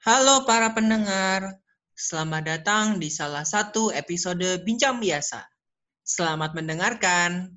Halo 0.00 0.48
para 0.48 0.72
pendengar, 0.72 1.60
selamat 1.92 2.48
datang 2.48 2.96
di 2.96 3.12
salah 3.12 3.44
satu 3.44 3.92
episode 3.92 4.64
Bincang 4.64 4.96
Biasa. 4.96 5.44
Selamat 6.00 6.56
mendengarkan. 6.56 7.52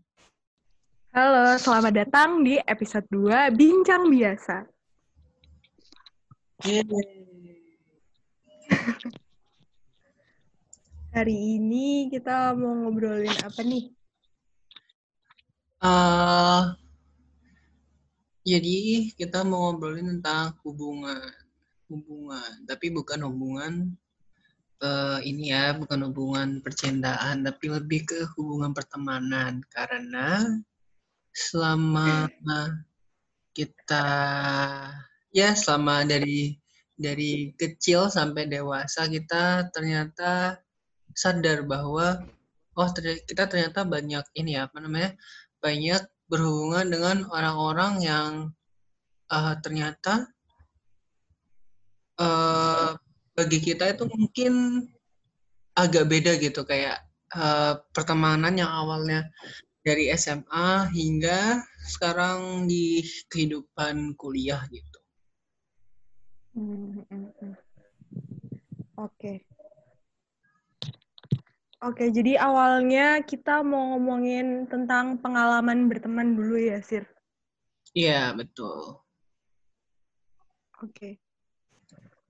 Halo, 1.16 1.56
selamat 1.56 2.04
datang 2.04 2.44
di 2.44 2.60
episode 2.68 3.08
2 3.16 3.48
Bincang 3.56 4.12
Biasa. 4.12 4.68
Hari 11.16 11.38
ini 11.64 12.12
kita 12.12 12.52
mau 12.60 12.76
ngobrolin 12.76 13.40
apa 13.40 13.64
nih? 13.64 13.88
Uh, 15.80 16.76
jadi 18.44 19.08
kita 19.16 19.48
mau 19.48 19.72
ngobrolin 19.72 20.20
tentang 20.20 20.60
hubungan, 20.68 21.24
hubungan, 21.94 22.66
tapi 22.66 22.90
bukan 22.90 23.20
hubungan 23.30 23.74
uh, 24.82 25.22
ini 25.22 25.54
ya, 25.54 25.78
bukan 25.78 26.10
hubungan 26.10 26.60
percintaan, 26.66 27.46
tapi 27.46 27.70
lebih 27.70 28.10
ke 28.10 28.20
hubungan 28.34 28.74
pertemanan. 28.74 29.62
Karena 29.70 30.42
selama 31.34 32.30
kita 33.54 34.08
ya 35.34 35.54
selama 35.54 36.06
dari 36.06 36.58
dari 36.94 37.54
kecil 37.58 38.10
sampai 38.10 38.46
dewasa 38.50 39.10
kita 39.10 39.70
ternyata 39.74 40.62
sadar 41.14 41.66
bahwa 41.66 42.22
oh 42.78 42.90
kita 43.26 43.50
ternyata 43.50 43.86
banyak 43.86 44.26
ini 44.38 44.58
ya 44.58 44.70
apa 44.70 44.82
namanya 44.82 45.14
banyak 45.62 46.02
berhubungan 46.30 46.90
dengan 46.90 47.18
orang-orang 47.30 47.94
yang 48.02 48.32
uh, 49.30 49.54
ternyata 49.62 50.30
uh, 52.24 52.90
bagi 53.36 53.60
kita 53.60 53.92
itu 53.92 54.08
mungkin 54.08 54.54
agak 55.76 56.06
beda 56.08 56.38
gitu 56.40 56.64
kayak 56.64 57.02
uh, 57.36 57.82
pertemanan 57.92 58.56
yang 58.56 58.70
awalnya 58.70 59.28
dari 59.84 60.08
SMA 60.16 60.88
hingga 60.96 61.60
sekarang 61.92 62.70
di 62.72 63.04
kehidupan 63.28 64.16
kuliah 64.16 64.64
gitu. 64.72 65.00
Hmm, 66.56 67.04
hmm, 67.10 67.30
hmm. 67.42 67.54
Oke. 69.02 69.44
Oke, 71.84 72.08
jadi 72.16 72.40
awalnya 72.40 73.20
kita 73.28 73.60
mau 73.60 73.98
ngomongin 73.98 74.72
tentang 74.72 75.20
pengalaman 75.20 75.92
berteman 75.92 76.32
dulu 76.32 76.56
ya, 76.56 76.80
Sir? 76.80 77.04
Iya, 77.92 78.32
betul. 78.32 79.04
Oke. 80.80 81.23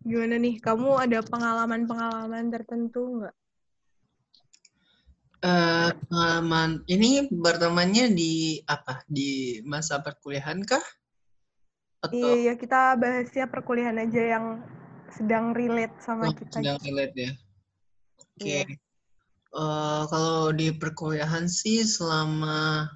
Gimana 0.03 0.35
nih, 0.35 0.59
kamu 0.59 0.99
ada 0.99 1.19
pengalaman-pengalaman 1.23 2.51
tertentu 2.51 3.23
nggak? 3.23 3.35
Uh, 5.43 5.91
pengalaman 6.07 6.79
ini 6.87 7.27
bertemannya 7.27 8.11
di 8.15 8.63
apa? 8.67 9.03
Di 9.07 9.59
masa 9.67 9.99
perkuliahan 9.99 10.63
kah? 10.63 10.83
Atau... 12.03 12.15
Iya, 12.15 12.31
iya, 12.35 12.53
kita 12.59 12.99
bahasnya 12.99 13.47
perkuliahan 13.47 13.99
aja 14.03 14.23
yang 14.39 14.45
sedang 15.11 15.55
relate 15.55 15.95
sama 16.03 16.31
oh, 16.31 16.35
kita. 16.35 16.59
Sedang 16.59 16.79
relate 16.83 17.15
ya. 17.15 17.31
Oke. 18.19 18.39
Okay. 18.39 18.63
Iya. 18.67 18.75
Uh, 19.53 20.03
kalau 20.09 20.49
di 20.49 20.73
perkuliahan 20.73 21.45
sih 21.45 21.85
selama 21.85 22.89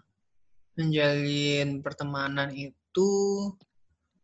menjalin 0.74 1.86
pertemanan 1.86 2.50
itu 2.54 3.10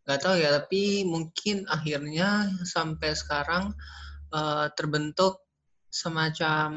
nggak 0.04 0.20
tahu 0.20 0.36
ya, 0.40 0.50
tapi 0.60 1.08
mungkin 1.08 1.64
akhirnya 1.72 2.52
sampai 2.68 3.16
sekarang 3.16 3.72
uh, 4.36 4.68
terbentuk 4.76 5.40
semacam 5.94 6.70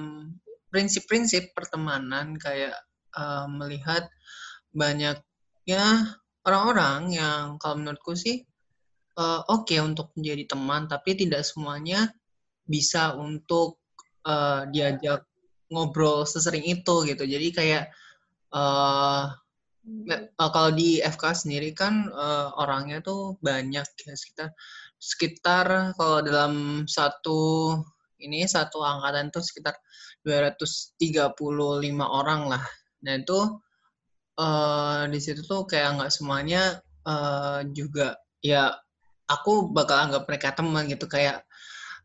prinsip-prinsip 0.70 1.56
pertemanan 1.56 2.36
kayak 2.36 2.76
uh, 3.16 3.48
melihat 3.48 4.06
banyaknya 4.76 6.14
orang-orang 6.44 7.16
yang 7.16 7.56
kalau 7.56 7.80
menurutku 7.80 8.12
sih 8.12 8.44
uh, 9.16 9.42
oke 9.48 9.66
okay 9.66 9.80
untuk 9.80 10.12
menjadi 10.14 10.52
teman 10.52 10.86
tapi 10.86 11.16
tidak 11.16 11.42
semuanya 11.48 12.12
bisa 12.68 13.16
untuk 13.16 13.80
uh, 14.28 14.68
diajak 14.68 15.24
ngobrol 15.70 16.22
sesering 16.26 16.62
itu 16.66 16.94
gitu. 17.08 17.24
Jadi 17.26 17.48
kayak 17.50 17.84
uh, 18.54 19.32
uh, 19.86 20.50
kalau 20.50 20.70
di 20.74 20.98
FK 20.98 21.46
sendiri 21.46 21.70
kan 21.72 22.10
uh, 22.10 22.50
orangnya 22.58 22.98
tuh 23.02 23.38
banyak 23.38 23.86
ya 23.86 24.14
sekitar 24.14 24.50
sekitar 24.98 25.94
kalau 25.94 26.18
dalam 26.24 26.84
satu 26.90 27.72
ini 28.18 28.48
satu 28.48 28.80
angkatan 28.80 29.28
tuh 29.28 29.44
sekitar 29.44 29.76
235 30.24 31.36
orang 32.02 32.50
lah. 32.50 32.64
Nah 33.04 33.14
itu 33.14 33.40
uh, 34.40 35.04
di 35.06 35.18
situ 35.20 35.44
tuh 35.44 35.68
kayak 35.68 36.00
nggak 36.00 36.12
semuanya 36.12 36.80
uh, 37.06 37.62
juga 37.70 38.16
ya 38.40 38.74
aku 39.28 39.70
bakal 39.70 40.08
anggap 40.10 40.24
mereka 40.26 40.54
teman 40.56 40.88
gitu 40.88 41.06
kayak 41.06 41.44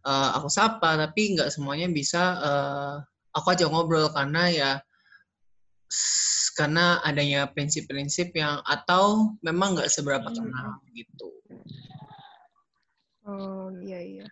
uh, 0.06 0.38
aku 0.38 0.50
sapa 0.52 0.98
tapi 0.98 1.38
nggak 1.38 1.50
semuanya 1.50 1.88
bisa 1.90 2.22
uh, 2.42 2.96
aku 3.34 3.56
aja 3.56 3.66
ngobrol 3.70 4.10
karena 4.12 4.44
ya 4.52 4.72
karena 6.62 7.02
adanya 7.02 7.50
prinsip-prinsip 7.50 8.38
yang 8.38 8.62
atau 8.70 9.34
memang 9.42 9.74
nggak 9.74 9.90
seberapa 9.90 10.30
hmm. 10.30 10.38
kenal 10.38 10.70
gitu. 10.94 11.30
Oh 13.26 13.74
iya 13.82 13.98
iya. 14.06 14.28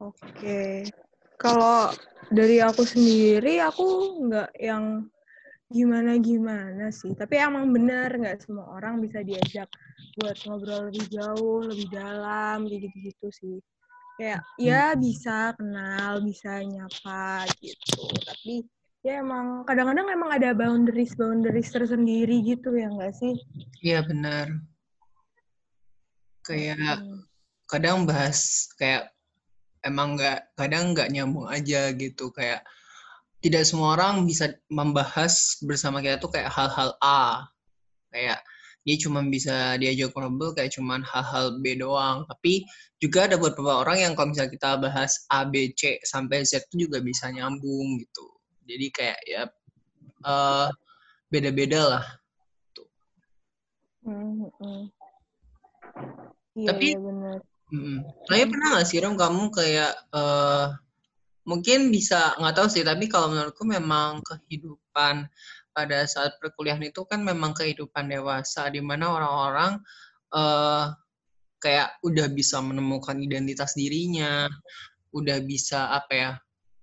Oke. 0.00 0.88
Kalau 1.36 1.92
dari 2.32 2.64
aku 2.64 2.88
sendiri, 2.88 3.60
aku 3.60 3.84
nggak 4.32 4.50
yang 4.56 5.04
gimana-gimana 5.68 6.88
sih. 6.88 7.12
Tapi 7.12 7.36
emang 7.36 7.68
benar 7.68 8.16
nggak 8.16 8.48
semua 8.48 8.72
orang 8.72 9.04
bisa 9.04 9.20
diajak 9.20 9.68
buat 10.16 10.40
ngobrol 10.48 10.88
lebih 10.88 11.04
jauh, 11.12 11.68
lebih 11.68 11.84
dalam, 11.92 12.64
kayak 12.64 12.80
gitu-gitu 12.88 13.28
sih. 13.28 13.56
Kayak 14.16 14.40
ya 14.56 14.96
hmm. 14.96 14.98
bisa 15.04 15.52
kenal, 15.52 16.24
bisa 16.24 16.64
nyapa 16.64 17.44
gitu. 17.60 18.08
Tapi 18.24 18.64
ya 19.08 19.24
emang 19.24 19.64
kadang-kadang 19.64 20.12
emang 20.12 20.30
ada 20.36 20.52
boundaries 20.52 21.16
boundaries 21.16 21.72
tersendiri 21.72 22.44
gitu 22.44 22.76
ya 22.76 22.92
nggak 22.92 23.16
sih? 23.16 23.34
Iya 23.80 24.04
benar. 24.04 24.52
Kayak 26.44 27.00
hmm. 27.00 27.24
kadang 27.64 28.04
bahas 28.04 28.68
kayak 28.76 29.08
emang 29.80 30.20
nggak 30.20 30.52
kadang 30.60 30.92
nggak 30.92 31.08
nyambung 31.08 31.48
aja 31.48 31.88
gitu 31.96 32.28
kayak 32.36 32.60
tidak 33.40 33.64
semua 33.64 33.96
orang 33.96 34.28
bisa 34.28 34.52
membahas 34.68 35.56
bersama 35.64 36.04
kita 36.04 36.20
tuh 36.20 36.28
kayak 36.28 36.52
hal-hal 36.52 36.92
A 37.00 37.48
kayak 38.12 38.44
dia 38.84 38.96
cuma 39.00 39.20
bisa 39.24 39.76
diajak 39.80 40.12
ngobrol 40.16 40.52
kayak 40.56 40.72
cuma 40.72 41.00
hal-hal 41.00 41.60
B 41.60 41.76
doang 41.80 42.24
tapi 42.28 42.64
juga 42.98 43.30
ada 43.30 43.36
beberapa 43.38 43.84
orang 43.84 44.00
yang 44.00 44.12
kalau 44.18 44.32
misalnya 44.32 44.52
kita 44.52 44.70
bahas 44.80 45.12
A 45.32 45.46
B 45.46 45.70
C 45.76 45.96
sampai 46.04 46.44
Z 46.44 46.66
itu 46.68 46.88
juga 46.88 46.98
bisa 47.00 47.30
nyambung 47.30 48.00
gitu 48.00 48.27
jadi 48.68 48.86
kayak 48.92 49.20
ya 49.24 49.42
uh, 50.28 50.68
beda-beda 51.32 51.80
lah 51.88 52.04
tuh. 52.76 52.88
Mm 54.04 54.52
-hmm. 54.52 54.80
Iya, 56.58 56.66
tapi 56.68 56.86
iya 56.92 57.00
benar. 57.00 57.38
Tapi 58.28 58.42
pernah 58.48 58.68
nggak 58.76 58.86
sih 58.88 58.98
Rom 59.00 59.16
kamu 59.16 59.52
kayak 59.52 59.92
uh, 60.12 60.72
mungkin 61.44 61.92
bisa 61.92 62.36
nggak 62.36 62.54
tahu 62.56 62.68
sih 62.68 62.84
tapi 62.84 63.08
kalau 63.08 63.32
menurutku 63.32 63.64
memang 63.64 64.20
kehidupan 64.24 65.28
pada 65.72 65.98
saat 66.08 66.36
perkuliahan 66.40 66.84
itu 66.84 67.04
kan 67.04 67.20
memang 67.20 67.52
kehidupan 67.52 68.08
dewasa 68.08 68.72
di 68.72 68.80
mana 68.80 69.12
orang-orang 69.14 69.72
uh, 70.32 70.90
kayak 71.62 71.98
udah 72.02 72.26
bisa 72.30 72.58
menemukan 72.62 73.18
identitas 73.18 73.74
dirinya, 73.74 74.46
udah 75.14 75.38
bisa 75.42 75.90
apa 75.94 76.12
ya 76.14 76.30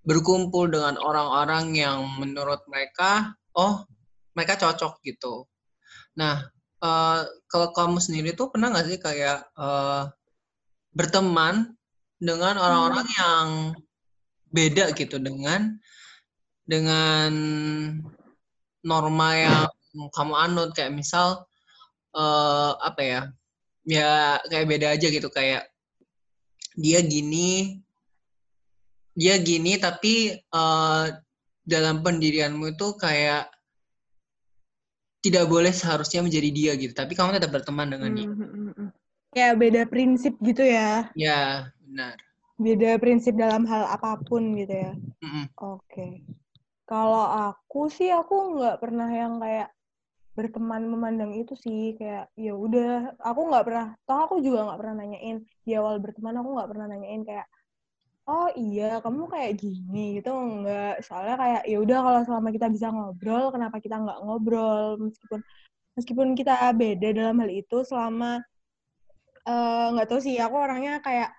berkumpul 0.06 0.70
dengan 0.70 0.96
orang-orang 1.02 1.74
yang 1.74 2.06
menurut 2.22 2.62
mereka 2.70 3.34
oh 3.58 3.84
mereka 4.38 4.56
cocok 4.62 5.02
gitu. 5.02 5.50
Nah 6.16 6.46
uh, 6.86 7.26
kalau 7.50 7.74
kamu 7.74 7.98
sendiri 7.98 8.38
tuh 8.38 8.54
pernah 8.54 8.70
nggak 8.72 8.88
sih 8.88 9.00
kayak 9.02 9.50
uh, 9.58 10.08
berteman 10.96 11.74
dengan 12.22 12.56
orang-orang 12.56 13.06
hmm. 13.06 13.18
yang 13.20 13.48
beda 14.54 14.96
gitu 14.96 15.20
dengan 15.20 15.76
dengan 16.64 17.32
norma 18.86 19.30
yang 19.36 19.68
kamu 20.16 20.34
anut 20.34 20.70
kayak 20.74 20.96
misal 20.96 21.44
uh, 22.16 22.78
apa 22.80 23.02
ya 23.04 23.22
ya 23.86 24.40
kayak 24.50 24.70
beda 24.70 24.88
aja 24.98 25.08
gitu 25.12 25.30
kayak 25.30 25.70
dia 26.76 27.00
gini 27.06 27.85
dia 29.16 29.40
gini 29.40 29.80
tapi 29.80 30.36
uh, 30.52 31.08
dalam 31.66 32.06
pendirianmu 32.06 32.76
itu 32.76 32.94
kayak 33.00 33.50
tidak 35.26 35.50
boleh 35.50 35.74
seharusnya 35.74 36.22
menjadi 36.22 36.50
dia 36.54 36.72
gitu 36.78 36.94
tapi 36.94 37.18
kamu 37.18 37.40
tetap 37.40 37.56
berteman 37.56 37.90
dengan 37.90 38.12
dia 38.14 38.30
kayak 39.36 39.60
beda 39.60 39.82
prinsip 39.92 40.40
gitu 40.40 40.64
ya? 40.64 41.12
Ya, 41.20 41.68
benar. 41.84 42.16
Beda 42.56 42.96
prinsip 42.96 43.36
dalam 43.36 43.68
hal 43.68 43.84
apa 43.92 44.16
pun 44.24 44.56
gitu 44.56 44.72
ya? 44.72 44.96
Mm 45.20 45.28
-mm. 45.28 45.46
Oke. 45.60 45.84
Okay. 45.92 46.14
Kalau 46.88 47.52
aku 47.52 47.92
sih 47.92 48.08
aku 48.16 48.56
nggak 48.56 48.80
pernah 48.80 49.12
yang 49.12 49.44
kayak 49.44 49.76
berteman 50.36 50.88
memandang 50.88 51.36
itu 51.36 51.56
sih 51.56 51.96
kayak 52.00 52.32
ya 52.36 52.52
udah 52.56 53.16
aku 53.24 53.42
nggak 53.48 53.66
pernah 53.72 53.88
toh 54.04 54.20
aku 54.28 54.44
juga 54.44 54.68
nggak 54.68 54.80
pernah 54.84 54.96
nanyain 55.00 55.38
di 55.64 55.72
awal 55.80 55.96
berteman 56.04 56.36
aku 56.44 56.50
nggak 56.60 56.70
pernah 56.76 56.86
nanyain 56.92 57.24
kayak 57.24 57.48
oh 58.26 58.48
iya 58.58 58.84
kamu 59.04 59.30
kayak 59.34 59.52
gini 59.62 60.00
gitu 60.18 60.30
nggak 60.34 61.06
soalnya 61.06 61.36
kayak 61.42 61.62
ya 61.72 61.78
udah 61.84 61.98
kalau 62.06 62.22
selama 62.28 62.50
kita 62.56 62.68
bisa 62.76 62.88
ngobrol 62.90 63.46
kenapa 63.54 63.78
kita 63.84 63.96
nggak 64.02 64.20
ngobrol? 64.26 64.98
Meskipun 65.06 65.40
meskipun 65.98 66.28
kita 66.40 66.54
beda 66.74 67.08
dalam 67.14 67.38
hal 67.42 67.52
itu 67.54 67.78
selama 67.86 68.42
eh, 69.48 69.86
nggak 69.94 70.08
tahu 70.10 70.20
sih 70.26 70.36
aku 70.42 70.56
orangnya 70.58 71.00
kayak 71.06 71.30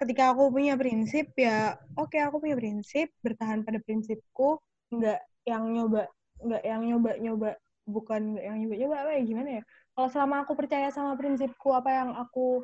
ketika 0.00 0.34
aku 0.34 0.50
punya 0.50 0.74
prinsip 0.74 1.30
ya 1.38 1.78
oke 1.94 2.10
okay, 2.10 2.20
aku 2.26 2.42
punya 2.42 2.56
prinsip 2.58 3.06
bertahan 3.22 3.62
pada 3.62 3.78
prinsipku 3.84 4.58
nggak 4.90 5.20
yang 5.46 5.64
nyoba 5.74 6.10
nggak 6.42 6.62
yang 6.66 6.82
nyoba 6.88 7.10
nyoba 7.22 7.50
bukan 7.86 8.38
yang 8.38 8.56
nyoba-nyoba 8.62 8.96
apa 9.06 9.10
ya 9.18 9.22
gimana 9.26 9.50
ya? 9.60 9.62
Kalau 9.92 10.08
selama 10.08 10.36
aku 10.46 10.52
percaya 10.54 10.88
sama 10.94 11.18
prinsipku 11.18 11.68
apa 11.74 11.90
yang 11.90 12.10
aku 12.14 12.62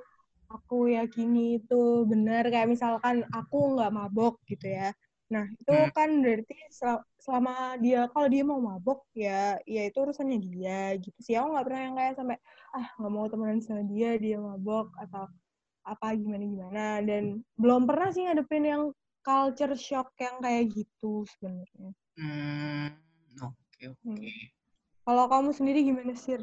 aku 0.49 0.93
yakini 0.93 1.61
itu 1.61 2.09
benar 2.09 2.49
kayak 2.49 2.73
misalkan 2.73 3.25
aku 3.33 3.77
nggak 3.77 3.93
mabok 3.93 4.41
gitu 4.49 4.69
ya 4.69 4.93
nah 5.29 5.45
itu 5.45 5.77
hmm. 5.77 5.93
kan 5.93 6.09
berarti 6.25 6.57
selama 7.21 7.77
dia 7.85 8.09
kalau 8.09 8.29
dia 8.33 8.43
mau 8.49 8.61
mabok 8.65 9.05
ya 9.13 9.61
ya 9.69 9.83
itu 9.85 10.01
urusannya 10.01 10.41
dia 10.41 10.97
gitu 10.97 11.19
sih 11.21 11.37
aku 11.37 11.53
nggak 11.53 11.67
pernah 11.69 11.83
yang 11.85 11.97
kayak 12.01 12.15
sampai 12.17 12.37
ah 12.73 12.87
nggak 12.97 13.13
mau 13.13 13.27
temenan 13.29 13.61
sama 13.61 13.85
dia 13.85 14.17
dia 14.17 14.41
mabok 14.41 14.89
atau 14.97 15.29
apa 15.85 16.17
gimana 16.17 16.45
gimana 16.45 16.87
dan 17.05 17.45
belum 17.61 17.85
pernah 17.85 18.09
sih 18.09 18.25
ngadepin 18.25 18.65
yang 18.65 18.83
culture 19.29 19.77
shock 19.77 20.17
yang 20.17 20.41
kayak 20.41 20.73
gitu 20.73 21.29
sebenarnya. 21.37 21.93
Hmm, 22.17 22.89
oke 23.45 23.53
okay, 23.77 23.87
oke. 23.93 24.01
Okay. 24.09 24.33
Hmm. 24.33 24.47
Kalau 25.05 25.25
kamu 25.29 25.51
sendiri 25.53 25.81
gimana 25.85 26.13
sih? 26.17 26.41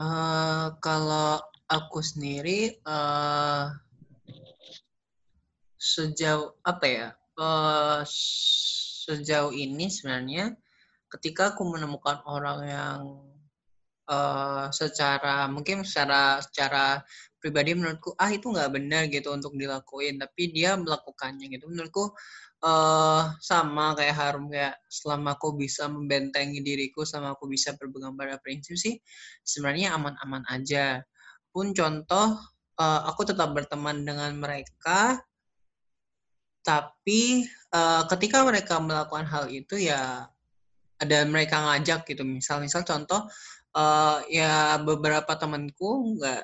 Uh, 0.00 0.72
kalau 0.80 1.40
aku 1.70 2.02
sendiri 2.02 2.82
uh, 2.82 3.70
sejauh 5.78 6.58
apa 6.66 6.86
ya? 6.90 7.08
Uh, 7.38 8.02
sejauh 9.06 9.54
ini 9.54 9.88
sebenarnya 9.88 10.52
ketika 11.10 11.54
aku 11.54 11.64
menemukan 11.66 12.20
orang 12.26 12.58
yang 12.68 13.00
uh, 14.10 14.66
secara 14.74 15.46
mungkin 15.46 15.86
secara 15.86 16.42
secara 16.42 17.00
pribadi 17.40 17.72
menurutku 17.72 18.12
ah 18.20 18.28
itu 18.28 18.52
nggak 18.52 18.70
benar 18.70 19.02
gitu 19.08 19.32
untuk 19.32 19.56
dilakuin 19.56 20.20
tapi 20.20 20.52
dia 20.52 20.76
melakukannya 20.76 21.48
gitu 21.48 21.66
menurutku 21.66 22.12
uh, 22.62 23.32
sama 23.40 23.96
kayak 23.96 24.16
Harum 24.16 24.52
kayak 24.52 24.76
selama 24.92 25.34
aku 25.40 25.56
bisa 25.56 25.88
membentengi 25.88 26.60
diriku 26.60 27.08
sama 27.08 27.32
aku 27.32 27.48
bisa 27.48 27.72
berpegang 27.74 28.14
pada 28.14 28.36
prinsip 28.38 28.76
sih 28.76 29.00
sebenarnya 29.40 29.96
aman-aman 29.96 30.44
aja 30.52 31.00
pun 31.50 31.74
contoh 31.74 32.38
uh, 32.80 33.00
aku 33.10 33.28
tetap 33.28 33.52
berteman 33.52 34.02
dengan 34.02 34.32
mereka. 34.38 35.20
Tapi 36.60 37.44
uh, 37.72 38.04
ketika 38.08 38.44
mereka 38.44 38.80
melakukan 38.80 39.24
hal 39.28 39.48
itu 39.48 39.80
ya 39.80 40.28
ada 41.00 41.18
mereka 41.28 41.60
ngajak 41.60 42.08
gitu. 42.08 42.22
Misal 42.24 42.64
misal 42.64 42.84
contoh 42.84 43.28
uh, 43.76 44.18
ya 44.28 44.76
beberapa 44.80 45.36
temanku 45.36 46.20
nggak 46.20 46.42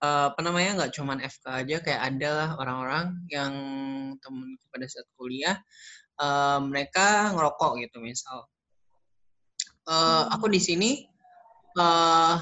uh, 0.00 0.32
apa 0.32 0.40
namanya 0.40 0.84
nggak 0.84 0.92
cuman 0.96 1.18
FK 1.20 1.44
aja. 1.64 1.76
Kayak 1.84 2.02
ada 2.14 2.28
lah 2.32 2.50
orang-orang 2.60 3.06
yang 3.28 3.52
temen 4.20 4.56
pada 4.72 4.86
saat 4.88 5.08
kuliah. 5.16 5.56
Uh, 6.18 6.58
mereka 6.66 7.30
ngerokok 7.36 7.78
gitu 7.86 8.02
misal. 8.02 8.48
Uh, 9.88 10.28
aku 10.34 10.50
di 10.50 10.60
sini 10.60 10.90
uh, 11.78 12.36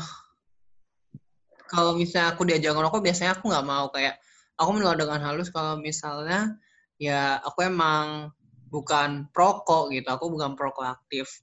kalau 1.67 1.99
misalnya 1.99 2.35
aku 2.35 2.43
diajak 2.47 2.73
ngerokok 2.73 3.01
biasanya 3.03 3.39
aku 3.39 3.51
nggak 3.51 3.67
mau. 3.67 3.87
Kayak 3.93 4.19
aku 4.57 4.71
menolak 4.73 4.99
dengan 5.03 5.21
halus 5.23 5.49
kalau 5.53 5.79
misalnya 5.79 6.57
ya 6.97 7.39
aku 7.45 7.67
emang 7.67 8.31
bukan 8.71 9.29
prokok 9.31 9.93
gitu. 9.93 10.09
Aku 10.11 10.33
bukan 10.33 10.55
prokok 10.55 10.87
aktif. 10.97 11.43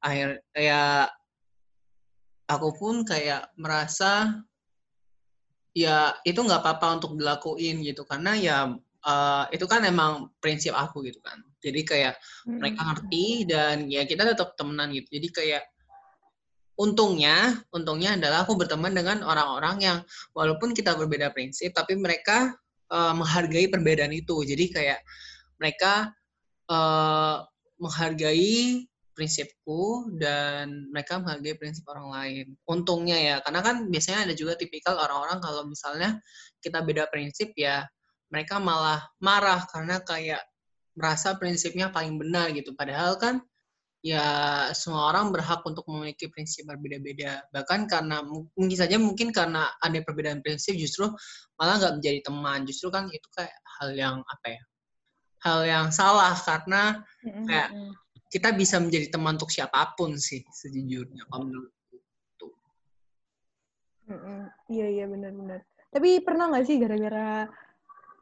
Akhir 0.00 0.40
ya 0.54 1.10
aku 2.46 2.68
pun 2.76 3.04
kayak 3.04 3.50
merasa 3.56 4.42
ya 5.74 6.14
itu 6.22 6.38
nggak 6.38 6.62
apa-apa 6.62 7.02
untuk 7.02 7.18
dilakuin 7.18 7.82
gitu. 7.82 8.06
Karena 8.06 8.32
ya 8.38 8.58
uh, 9.04 9.44
itu 9.52 9.66
kan 9.68 9.84
emang 9.84 10.32
prinsip 10.40 10.72
aku 10.72 11.04
gitu 11.04 11.20
kan. 11.20 11.42
Jadi 11.64 11.80
kayak 11.84 12.14
hmm. 12.44 12.60
mereka 12.60 12.80
ngerti 12.84 13.48
dan 13.48 13.88
ya 13.88 14.04
kita 14.04 14.24
tetap 14.24 14.56
temenan 14.56 14.92
gitu. 14.92 15.08
Jadi 15.20 15.28
kayak 15.32 15.62
untungnya 16.74 17.62
untungnya 17.70 18.18
adalah 18.18 18.42
aku 18.42 18.58
berteman 18.58 18.90
dengan 18.94 19.22
orang-orang 19.22 19.76
yang 19.82 19.98
walaupun 20.34 20.74
kita 20.74 20.98
berbeda 20.98 21.30
prinsip 21.30 21.70
tapi 21.70 21.94
mereka 21.94 22.54
uh, 22.90 23.14
menghargai 23.14 23.70
perbedaan 23.70 24.10
itu 24.10 24.42
jadi 24.42 24.64
kayak 24.70 25.00
mereka 25.58 26.10
uh, 26.68 27.46
menghargai 27.78 28.86
prinsipku 29.14 30.10
dan 30.18 30.90
mereka 30.90 31.22
menghargai 31.22 31.54
prinsip 31.54 31.86
orang 31.86 32.10
lain. 32.10 32.46
Untungnya 32.66 33.16
ya, 33.16 33.36
karena 33.46 33.62
kan 33.62 33.76
biasanya 33.86 34.26
ada 34.28 34.34
juga 34.34 34.58
tipikal 34.58 34.98
orang-orang 34.98 35.38
kalau 35.38 35.62
misalnya 35.70 36.18
kita 36.58 36.82
beda 36.82 37.06
prinsip 37.08 37.54
ya 37.54 37.86
mereka 38.28 38.58
malah 38.58 39.06
marah 39.22 39.62
karena 39.70 40.02
kayak 40.02 40.42
merasa 40.98 41.38
prinsipnya 41.38 41.94
paling 41.94 42.18
benar 42.18 42.50
gitu. 42.50 42.74
Padahal 42.74 43.14
kan 43.22 43.38
ya 44.04 44.28
semua 44.76 45.08
orang 45.08 45.32
berhak 45.32 45.64
untuk 45.64 45.88
memiliki 45.88 46.28
prinsip 46.28 46.68
berbeda-beda. 46.68 47.40
Bahkan 47.48 47.88
karena 47.88 48.20
mungkin 48.20 48.76
saja 48.76 49.00
mungkin 49.00 49.32
karena 49.32 49.72
ada 49.80 49.96
perbedaan 50.04 50.44
prinsip 50.44 50.76
justru 50.76 51.08
malah 51.56 51.80
nggak 51.80 51.94
menjadi 52.04 52.20
teman. 52.28 52.68
Justru 52.68 52.92
kan 52.92 53.08
itu 53.08 53.24
kayak 53.32 53.56
hal 53.80 53.96
yang 53.96 54.20
apa 54.20 54.46
ya? 54.52 54.62
Hal 55.40 55.60
yang 55.64 55.86
salah 55.88 56.36
karena 56.36 57.00
kayak 57.48 57.68
kita 58.28 58.52
bisa 58.52 58.76
menjadi 58.76 59.08
teman 59.08 59.40
untuk 59.40 59.48
siapa 59.48 59.96
pun 59.96 60.20
sih 60.20 60.44
sejujurnya 60.52 61.24
kalau 61.32 61.48
menurutku 61.48 61.96
tuh. 62.36 62.52
Iya 64.68 64.86
iya 65.00 65.04
benar-benar. 65.08 65.64
Tapi 65.88 66.20
pernah 66.20 66.52
nggak 66.52 66.64
sih 66.68 66.76
gara-gara 66.76 67.48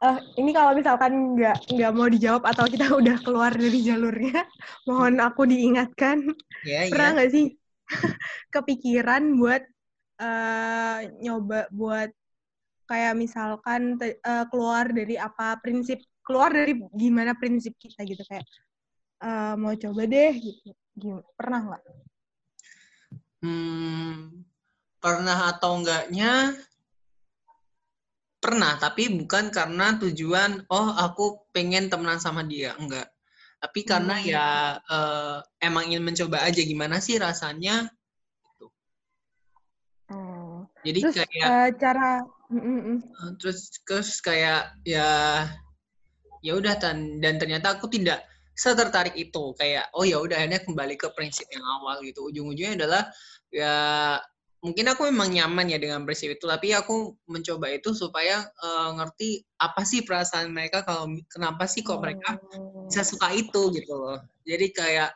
uh, 0.03 0.17
ini 0.35 0.51
kalau 0.51 0.75
misalkan 0.75 1.39
nggak 1.39 1.57
nggak 1.71 1.91
mau 1.95 2.07
dijawab 2.11 2.43
atau 2.43 2.67
kita 2.67 2.91
udah 2.99 3.15
keluar 3.23 3.55
dari 3.55 3.79
jalurnya, 3.79 4.43
mohon 4.87 5.23
aku 5.23 5.47
diingatkan. 5.47 6.27
Yeah, 6.67 6.91
pernah 6.91 7.09
iya. 7.09 7.15
nggak 7.15 7.29
yeah. 7.31 7.35
sih 7.35 7.45
kepikiran 8.55 9.39
buat 9.39 9.63
uh, 10.19 10.99
nyoba 11.23 11.71
buat 11.71 12.11
kayak 12.83 13.15
misalkan 13.15 13.95
uh, 14.03 14.45
keluar 14.51 14.91
dari 14.91 15.15
apa 15.15 15.55
prinsip 15.63 16.03
keluar 16.23 16.51
dari 16.51 16.75
gimana 16.91 17.31
prinsip 17.35 17.75
kita 17.79 18.03
gitu 18.03 18.21
kayak 18.27 18.43
uh, 19.23 19.55
mau 19.55 19.73
coba 19.73 20.03
deh 20.03 20.33
gitu. 20.35 20.71
Gimana? 20.93 21.25
Pernah 21.33 21.61
nggak? 21.71 21.83
Hmm, 23.43 24.45
pernah 25.03 25.51
atau 25.51 25.83
enggaknya 25.83 26.55
pernah 28.43 28.75
tapi 28.75 29.07
bukan 29.07 29.47
karena 29.55 29.95
tujuan 30.03 30.67
oh 30.67 30.89
aku 30.99 31.47
pengen 31.55 31.87
temenan 31.87 32.19
sama 32.19 32.43
dia 32.43 32.75
enggak 32.75 33.07
tapi 33.63 33.87
karena 33.87 34.19
hmm. 34.19 34.27
ya 34.27 34.47
uh, 34.91 35.39
emang 35.63 35.87
ingin 35.87 36.03
mencoba 36.03 36.43
aja 36.43 36.59
gimana 36.59 36.99
sih 36.99 37.15
rasanya 37.15 37.87
gitu. 38.43 38.67
Oh. 40.11 40.67
Jadi 40.83 40.99
terus, 40.99 41.15
kayak 41.15 41.47
uh, 41.47 41.69
cara 41.79 42.09
mm, 42.51 42.99
terus 43.39 43.71
terus 43.87 44.19
kayak 44.19 44.75
ya 44.83 45.47
ya 46.43 46.53
udah 46.59 46.75
dan 46.75 47.23
dan 47.23 47.39
ternyata 47.39 47.79
aku 47.79 47.87
tidak 47.87 48.27
setertarik 48.51 49.15
itu 49.15 49.55
kayak 49.55 49.87
oh 49.95 50.03
ya 50.03 50.19
udah 50.19 50.43
akhirnya 50.43 50.59
kembali 50.59 50.99
ke 50.99 51.07
prinsip 51.15 51.47
yang 51.55 51.63
awal 51.79 52.03
gitu 52.03 52.27
ujung-ujungnya 52.27 52.83
adalah 52.83 53.07
ya 53.47 53.75
mungkin 54.63 54.87
aku 54.87 55.11
memang 55.11 55.29
nyaman 55.35 55.75
ya 55.75 55.77
dengan 55.77 56.07
prinsip 56.07 56.39
itu 56.39 56.47
tapi 56.47 56.71
aku 56.71 57.19
mencoba 57.27 57.67
itu 57.67 57.91
supaya 57.91 58.47
uh, 58.63 58.95
ngerti 58.95 59.43
apa 59.59 59.83
sih 59.83 60.07
perasaan 60.07 60.55
mereka 60.55 60.87
kalau 60.87 61.11
kenapa 61.27 61.67
sih 61.67 61.83
kok 61.83 61.99
mereka 61.99 62.39
bisa 62.87 63.03
oh. 63.03 63.07
suka 63.11 63.27
itu 63.35 63.61
gitu 63.75 63.93
loh 63.93 64.23
jadi 64.47 64.71
kayak 64.71 65.09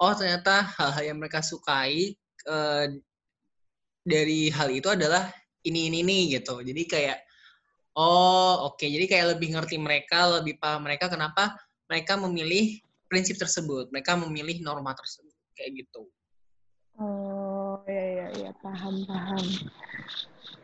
oh 0.00 0.12
ternyata 0.16 0.64
hal-hal 0.80 1.04
yang 1.14 1.18
mereka 1.20 1.44
sukai 1.44 2.16
uh, 2.48 2.88
dari 4.00 4.48
hal 4.48 4.72
itu 4.72 4.88
adalah 4.88 5.28
ini 5.68 5.92
ini 5.92 6.00
ini 6.00 6.18
gitu 6.32 6.64
jadi 6.64 6.82
kayak 6.88 7.18
oh 8.00 8.72
oke 8.72 8.80
okay. 8.80 8.88
jadi 8.88 9.04
kayak 9.04 9.26
lebih 9.36 9.52
ngerti 9.52 9.76
mereka 9.76 10.40
lebih 10.40 10.56
paham 10.56 10.88
mereka 10.88 11.12
kenapa 11.12 11.60
mereka 11.84 12.16
memilih 12.16 12.80
prinsip 13.08 13.38
tersebut, 13.38 13.92
mereka 13.94 14.16
memilih 14.18 14.58
norma 14.64 14.96
tersebut 14.96 15.30
kayak 15.54 15.84
gitu. 15.84 16.10
Oh 17.74 17.82
ya 17.90 18.06
ya 18.22 18.26
ya 18.38 18.50
paham 18.62 19.02
paham. 19.02 19.42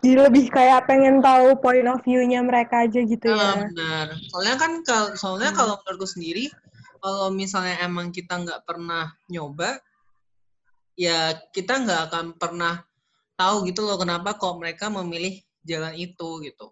Jadi 0.00 0.14
lebih 0.14 0.46
kayak 0.48 0.86
pengen 0.86 1.18
tahu 1.18 1.58
point 1.58 1.84
of 1.90 1.98
view-nya 2.06 2.38
mereka 2.40 2.86
aja 2.86 3.02
gitu 3.02 3.26
ya. 3.26 3.66
benar. 3.66 4.14
Soalnya 4.30 4.54
kan 4.56 4.72
kalau 4.86 5.08
soalnya 5.18 5.50
Hmm. 5.50 5.58
kalau 5.58 5.74
menurutku 5.82 6.06
sendiri, 6.06 6.54
kalau 7.02 7.34
misalnya 7.34 7.82
emang 7.82 8.14
kita 8.14 8.38
nggak 8.38 8.62
pernah 8.62 9.10
nyoba, 9.26 9.82
ya 10.94 11.34
kita 11.50 11.82
nggak 11.82 12.00
akan 12.08 12.26
pernah 12.38 12.80
tahu 13.34 13.66
gitu 13.66 13.82
loh 13.84 13.98
kenapa 13.98 14.38
kok 14.38 14.54
mereka 14.54 14.86
memilih 14.86 15.42
jalan 15.66 15.92
itu 15.98 16.28
gitu. 16.46 16.70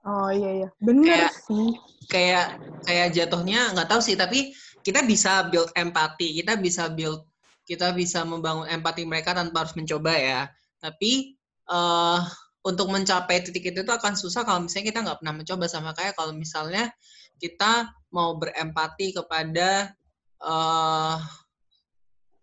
Oh 0.00 0.32
iya 0.32 0.64
iya. 0.64 0.68
Kayak- 0.80 1.36
sih. 1.44 1.68
Kayak 2.10 2.46
kayak 2.88 3.08
jatuhnya 3.14 3.70
nggak 3.76 3.86
tahu 3.86 4.00
sih, 4.02 4.16
tapi 4.18 4.50
kita 4.82 5.04
bisa 5.04 5.46
build 5.46 5.70
empati, 5.76 6.42
kita 6.42 6.56
bisa 6.58 6.88
build 6.90 7.22
kita 7.64 7.92
bisa 7.94 8.24
membangun 8.26 8.66
empati 8.68 9.06
mereka 9.06 9.32
tanpa 9.36 9.64
harus 9.64 9.74
mencoba 9.78 10.12
ya. 10.16 10.40
Tapi 10.80 11.36
eh 11.70 12.20
untuk 12.60 12.92
mencapai 12.92 13.40
titik 13.40 13.72
itu 13.72 13.80
tuh 13.86 13.96
akan 13.96 14.12
susah 14.12 14.44
kalau 14.44 14.68
misalnya 14.68 14.86
kita 14.92 15.00
nggak 15.00 15.18
pernah 15.24 15.34
mencoba 15.36 15.64
sama 15.64 15.96
kayak 15.96 16.12
kalau 16.12 16.36
misalnya 16.36 16.92
kita 17.40 17.88
mau 18.12 18.36
berempati 18.36 19.16
kepada 19.16 19.96
eh 20.44 21.16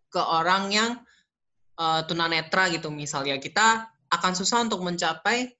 ke 0.07 0.21
orang 0.21 0.63
yang 0.73 0.91
eh, 1.77 2.01
tunanetra 2.09 2.73
gitu 2.73 2.89
misalnya 2.89 3.37
kita 3.37 3.85
akan 4.09 4.33
susah 4.33 4.65
untuk 4.65 4.81
mencapai 4.81 5.53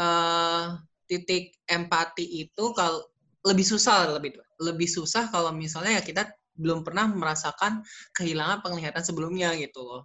eh 0.00 0.64
titik 1.10 1.58
empati 1.66 2.46
itu 2.46 2.64
kalau 2.72 3.02
lebih 3.42 3.66
susah 3.66 4.16
lebih 4.16 4.38
lebih 4.62 4.86
susah 4.86 5.28
kalau 5.28 5.50
misalnya 5.50 5.98
ya 5.98 6.02
kita 6.04 6.22
belum 6.60 6.84
pernah 6.84 7.08
merasakan 7.08 7.80
kehilangan 8.12 8.60
penglihatan 8.60 9.00
sebelumnya 9.00 9.56
gitu 9.56 9.80
loh. 9.80 10.02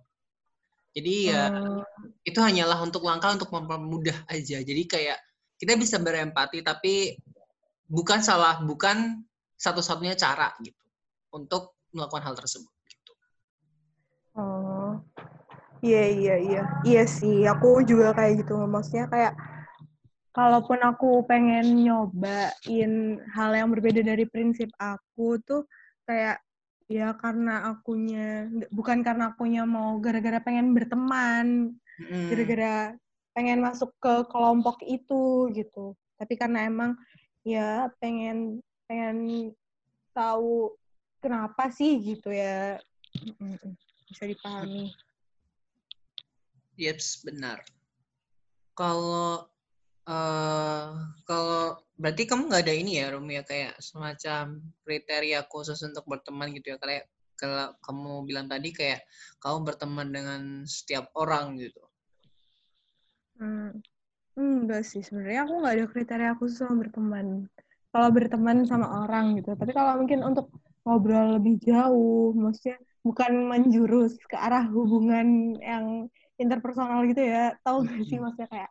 Jadi 0.95 1.27
ya 1.27 1.51
Hmm, 1.51 1.83
itu 2.23 2.39
hanyalah 2.39 2.79
untuk 2.79 3.03
langkah 3.03 3.35
untuk 3.35 3.51
mempermudah 3.51 4.25
aja. 4.31 4.63
Jadi 4.63 4.83
kayak 4.87 5.19
kita 5.59 5.75
bisa 5.75 5.99
berempati 5.99 6.63
tapi 6.63 7.19
bukan 7.91 8.23
salah, 8.23 8.63
bukan 8.63 9.23
satu-satunya 9.59 10.15
cara 10.15 10.55
gitu 10.63 10.79
untuk 11.35 11.75
melakukan 11.91 12.31
hal 12.31 12.35
tersebut. 12.39 12.71
Gitu. 12.87 13.11
Oh. 14.39 14.99
Iya 15.83 16.03
iya 16.09 16.35
iya. 16.39 16.61
Iya 16.87 17.03
sih, 17.05 17.43
aku 17.45 17.83
juga 17.83 18.15
kayak 18.15 18.41
gitu 18.47 18.57
maksudnya 18.65 19.05
kayak 19.11 19.33
kalaupun 20.35 20.79
aku 20.83 21.23
pengen 21.23 21.79
nyobain 21.79 22.91
hal 23.31 23.51
yang 23.55 23.71
berbeda 23.71 24.03
dari 24.03 24.27
prinsip 24.27 24.67
aku 24.75 25.39
tuh 25.45 25.63
kayak 26.03 26.41
ya 26.85 27.17
karena 27.17 27.73
akunya 27.73 28.45
bukan 28.69 29.01
karena 29.01 29.33
akunya 29.33 29.65
mau 29.65 29.97
gara-gara 29.97 30.37
pengen 30.37 30.73
berteman, 30.77 31.73
Mm-mm. 31.97 32.29
gara-gara 32.29 32.75
pengen 33.33 33.59
masuk 33.65 33.91
ke 33.97 34.13
kelompok 34.29 34.79
itu 34.85 35.49
gitu. 35.51 35.97
Tapi 36.15 36.33
karena 36.37 36.69
emang 36.69 36.95
ya 37.41 37.89
pengen 37.99 38.61
pengen 38.85 39.51
tahu 40.13 40.77
kenapa 41.19 41.73
sih 41.73 41.97
gitu 41.99 42.29
ya. 42.31 42.77
Bisa 44.07 44.29
dipahami. 44.29 44.93
Yeps, 46.75 47.23
benar. 47.23 47.63
Kalau 48.75 49.47
berarti 52.05 52.29
kamu 52.29 52.53
nggak 52.53 52.63
ada 52.69 52.75
ini 52.77 53.01
ya, 53.01 53.09
Rumi 53.17 53.41
ya 53.41 53.43
kayak 53.49 53.81
semacam 53.81 54.61
kriteria 54.85 55.41
khusus 55.49 55.81
untuk 55.81 56.05
berteman 56.05 56.53
gitu 56.53 56.77
ya, 56.77 56.77
kayak 56.77 57.09
kalau 57.33 57.73
kamu 57.81 58.29
bilang 58.29 58.45
tadi 58.45 58.69
kayak 58.69 59.01
kamu 59.41 59.65
berteman 59.65 60.13
dengan 60.13 60.41
setiap 60.69 61.09
orang 61.17 61.57
gitu. 61.57 61.81
Hmm. 63.41 63.81
Enggak 64.37 64.85
sih, 64.85 65.01
sebenarnya 65.01 65.49
aku 65.49 65.53
nggak 65.65 65.73
ada 65.81 65.85
kriteria 65.89 66.31
khusus 66.37 66.61
sama 66.61 66.85
berteman. 66.85 67.49
Kalau 67.89 68.09
berteman 68.13 68.69
sama 68.69 69.01
orang 69.01 69.41
gitu. 69.41 69.57
Tapi 69.57 69.73
kalau 69.73 70.05
mungkin 70.05 70.21
untuk 70.21 70.53
ngobrol 70.85 71.41
lebih 71.41 71.57
jauh, 71.65 72.37
maksudnya 72.37 72.77
bukan 73.01 73.49
menjurus 73.49 74.13
ke 74.29 74.37
arah 74.37 74.69
hubungan 74.69 75.57
yang 75.57 76.05
interpersonal 76.37 77.01
gitu 77.09 77.25
ya. 77.25 77.57
Tahu 77.65 77.89
nggak 77.89 78.05
sih 78.05 78.21
Hmm. 78.21 78.29
maksudnya 78.29 78.49
kayak 78.53 78.69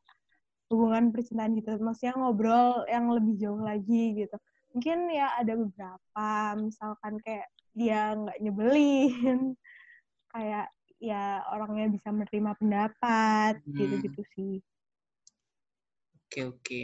hubungan 0.74 1.14
percintaan 1.14 1.54
gitu. 1.54 1.78
Maksudnya 1.78 2.18
ngobrol 2.18 2.82
yang 2.90 3.06
lebih 3.14 3.38
jauh 3.38 3.62
lagi 3.62 4.26
gitu. 4.26 4.36
Mungkin 4.74 5.06
ya 5.14 5.30
ada 5.38 5.54
beberapa, 5.54 6.30
misalkan 6.58 7.14
kayak 7.22 7.46
dia 7.78 8.18
nggak 8.18 8.38
nyebelin, 8.42 9.54
kayak 10.34 10.66
ya 10.98 11.46
orangnya 11.54 11.94
bisa 11.94 12.10
menerima 12.10 12.58
pendapat, 12.58 13.62
Hmm. 13.62 13.78
gitu-gitu 13.78 14.22
sih. 14.34 14.54
Oke, 16.26 16.40
oke. 16.50 16.82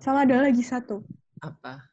Sama 0.00 0.24
ada 0.24 0.48
lagi 0.48 0.64
satu. 0.64 1.04
Apa? 1.44 1.84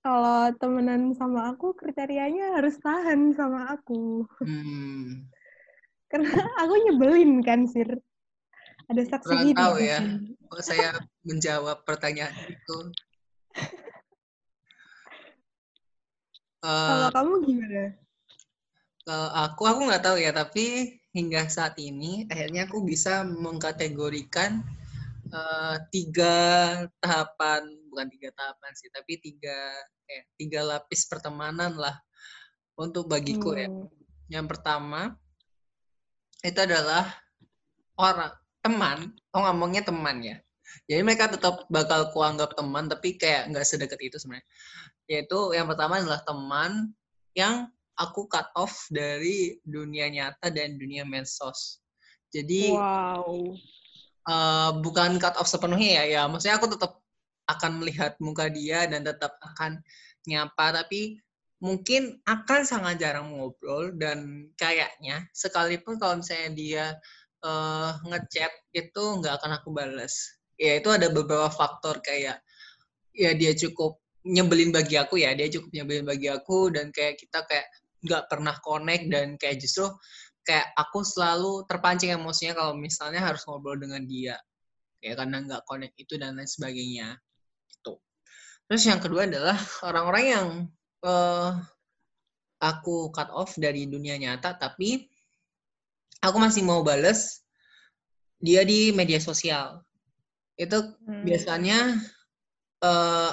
Kalau 0.00 0.48
temenan 0.56 1.12
sama 1.12 1.52
aku, 1.52 1.76
kriterianya 1.76 2.56
harus 2.56 2.80
tahan 2.80 3.36
sama 3.36 3.76
aku. 3.76 4.24
Hmm. 4.40 5.28
Karena 6.10 6.32
aku 6.64 6.74
nyebelin 6.88 7.44
kan, 7.44 7.68
Sir. 7.68 8.00
Ada 8.88 9.02
saksi 9.04 9.28
Kurang 9.28 9.46
hidup 9.52 9.60
tahu 9.60 9.76
ya. 9.84 10.00
Kok 10.48 10.62
saya 10.64 10.88
menjawab 11.24 11.84
pertanyaan 11.84 12.34
itu? 12.48 12.78
Eh, 16.58 16.66
Kalau 16.66 17.14
kamu 17.14 17.34
gimana? 17.46 17.82
Kalau 19.06 19.28
aku, 19.30 19.62
aku 19.62 19.80
nggak 19.86 20.02
tahu 20.02 20.18
ya, 20.18 20.34
tapi 20.34 20.90
hingga 21.14 21.46
saat 21.46 21.78
ini 21.78 22.26
akhirnya 22.26 22.66
aku 22.66 22.82
bisa 22.82 23.22
mengkategorikan 23.22 24.66
eh, 25.30 25.76
tiga 25.94 26.34
tahapan, 26.98 27.62
bukan 27.94 28.10
tiga 28.10 28.34
tahapan 28.34 28.72
sih, 28.74 28.90
tapi 28.90 29.22
tiga 29.22 29.54
eh, 30.10 30.26
tiga 30.34 30.66
lapis 30.66 31.06
pertemanan 31.06 31.78
lah 31.78 31.94
untuk 32.74 33.06
bagiku 33.06 33.54
ya. 33.54 33.70
Hmm. 33.70 33.86
Yang 34.26 34.46
pertama 34.58 35.14
itu 36.42 36.58
adalah 36.58 37.06
orang 37.94 38.34
teman, 38.68 38.98
oh 39.32 39.40
ngomongnya 39.48 39.82
teman 39.88 40.20
ya. 40.20 40.36
Jadi 40.84 41.00
mereka 41.00 41.32
tetap 41.32 41.64
bakal 41.72 42.12
kuanggap 42.12 42.52
teman, 42.52 42.86
tapi 42.86 43.16
kayak 43.16 43.48
nggak 43.52 43.64
sedekat 43.64 43.96
itu 44.04 44.20
sebenarnya. 44.20 44.46
Yaitu 45.08 45.56
yang 45.56 45.64
pertama 45.64 45.96
adalah 45.98 46.20
teman 46.22 46.92
yang 47.32 47.72
aku 47.96 48.28
cut 48.28 48.52
off 48.54 48.86
dari 48.92 49.58
dunia 49.64 50.12
nyata 50.12 50.52
dan 50.52 50.76
dunia 50.76 51.02
medsos. 51.08 51.80
Jadi 52.28 52.76
Wow. 52.76 53.56
eh, 54.28 54.70
bukan 54.84 55.16
cut 55.16 55.40
off 55.40 55.48
sepenuhnya 55.48 56.04
ya, 56.04 56.20
ya 56.20 56.22
maksudnya 56.28 56.60
aku 56.60 56.68
tetap 56.68 57.00
akan 57.48 57.80
melihat 57.80 58.12
muka 58.20 58.52
dia 58.52 58.84
dan 58.84 59.00
tetap 59.00 59.40
akan 59.40 59.80
nyapa, 60.28 60.84
tapi 60.84 61.16
mungkin 61.58 62.20
akan 62.22 62.62
sangat 62.62 63.02
jarang 63.02 63.34
ngobrol 63.34 63.90
dan 63.98 64.46
kayaknya 64.54 65.26
sekalipun 65.34 65.98
kalau 65.98 66.22
misalnya 66.22 66.50
dia 66.54 66.84
eh, 67.44 67.90
ngechat 68.08 68.52
itu 68.74 69.04
nggak 69.22 69.34
akan 69.42 69.50
aku 69.62 69.68
balas. 69.74 70.14
Ya 70.58 70.78
itu 70.78 70.90
ada 70.90 71.10
beberapa 71.12 71.48
faktor 71.52 72.02
kayak 72.02 72.42
ya 73.14 73.30
dia 73.34 73.52
cukup 73.54 73.98
nyebelin 74.26 74.74
bagi 74.74 74.98
aku 74.98 75.18
ya, 75.22 75.32
dia 75.38 75.48
cukup 75.50 75.70
nyebelin 75.74 76.04
bagi 76.06 76.28
aku 76.30 76.74
dan 76.74 76.90
kayak 76.90 77.18
kita 77.18 77.46
kayak 77.46 77.66
nggak 78.04 78.24
pernah 78.30 78.54
connect 78.62 79.04
dan 79.10 79.34
kayak 79.40 79.58
justru 79.62 79.86
kayak 80.46 80.70
aku 80.78 81.02
selalu 81.02 81.66
terpancing 81.66 82.14
emosinya 82.14 82.54
kalau 82.58 82.74
misalnya 82.78 83.20
harus 83.22 83.42
ngobrol 83.46 83.78
dengan 83.78 84.02
dia. 84.06 84.36
Kayak 84.98 85.24
karena 85.24 85.36
nggak 85.46 85.62
connect 85.66 85.94
itu 85.98 86.14
dan 86.18 86.38
lain 86.38 86.50
sebagainya. 86.50 87.08
Itu 87.70 88.02
terus 88.66 88.84
yang 88.84 89.00
kedua 89.00 89.24
adalah 89.30 89.56
orang-orang 89.86 90.24
yang 90.26 90.48
eh, 91.06 91.50
aku 92.58 93.14
cut 93.14 93.30
off 93.30 93.54
dari 93.54 93.86
dunia 93.86 94.18
nyata 94.18 94.58
tapi 94.58 95.06
aku 96.22 96.36
masih 96.38 96.62
mau 96.66 96.82
bales 96.82 97.42
dia 98.38 98.62
di 98.62 98.94
media 98.94 99.18
sosial 99.18 99.82
itu 100.58 100.78
Hmm. 101.06 101.22
biasanya 101.26 101.98
eh, 102.82 103.32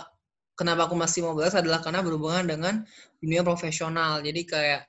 kenapa 0.57 0.89
aku 0.89 0.95
masih 0.97 1.25
mau 1.25 1.35
balas 1.37 1.53
adalah 1.53 1.83
karena 1.83 2.01
berhubungan 2.01 2.45
dengan 2.47 2.73
dunia 3.19 3.43
profesional. 3.43 4.23
Jadi 4.23 4.41
kayak 4.47 4.87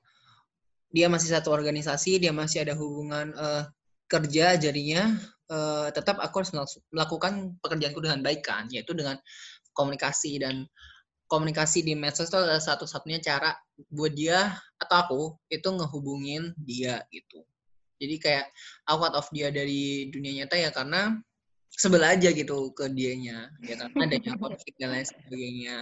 dia 0.95 1.11
masih 1.11 1.35
satu 1.35 1.53
organisasi, 1.53 2.23
dia 2.23 2.33
masih 2.33 2.65
ada 2.65 2.73
hubungan 2.79 3.35
eh, 3.37 3.65
kerja, 4.07 4.57
jadinya 4.57 5.17
eh, 5.51 5.89
tetap 5.93 6.23
aku 6.23 6.41
harus 6.41 6.53
melaku- 6.55 6.85
melakukan 6.95 7.33
pekerjaanku 7.61 8.01
dengan 8.01 8.21
baik 8.25 8.41
kan, 8.47 8.69
yaitu 8.73 8.93
dengan 8.97 9.19
komunikasi 9.77 10.41
dan 10.41 10.65
komunikasi 11.27 11.83
di 11.83 11.99
medsos 11.99 12.31
itu 12.31 12.39
adalah 12.39 12.63
satu-satunya 12.63 13.19
cara 13.19 13.51
buat 13.91 14.15
dia 14.15 14.55
atau 14.79 14.97
aku 14.97 15.23
itu 15.51 15.69
ngehubungin 15.69 16.55
dia 16.57 17.03
gitu. 17.11 17.43
Jadi 17.97 18.15
kayak 18.21 18.47
aku 18.89 19.01
off 19.13 19.29
dia 19.33 19.49
dari 19.49 20.09
dunia 20.13 20.45
nyata 20.45 20.57
ya 20.61 20.71
karena 20.73 21.17
sebel 21.73 22.03
aja 22.05 22.33
gitu 22.33 22.73
ke 22.73 22.89
dianya 22.89 23.53
ya 23.61 23.77
karena 23.77 24.01
adanya 24.09 24.33
konflik 24.41 24.73
dan 24.81 24.97
lain 24.97 25.05
sebagainya 25.05 25.79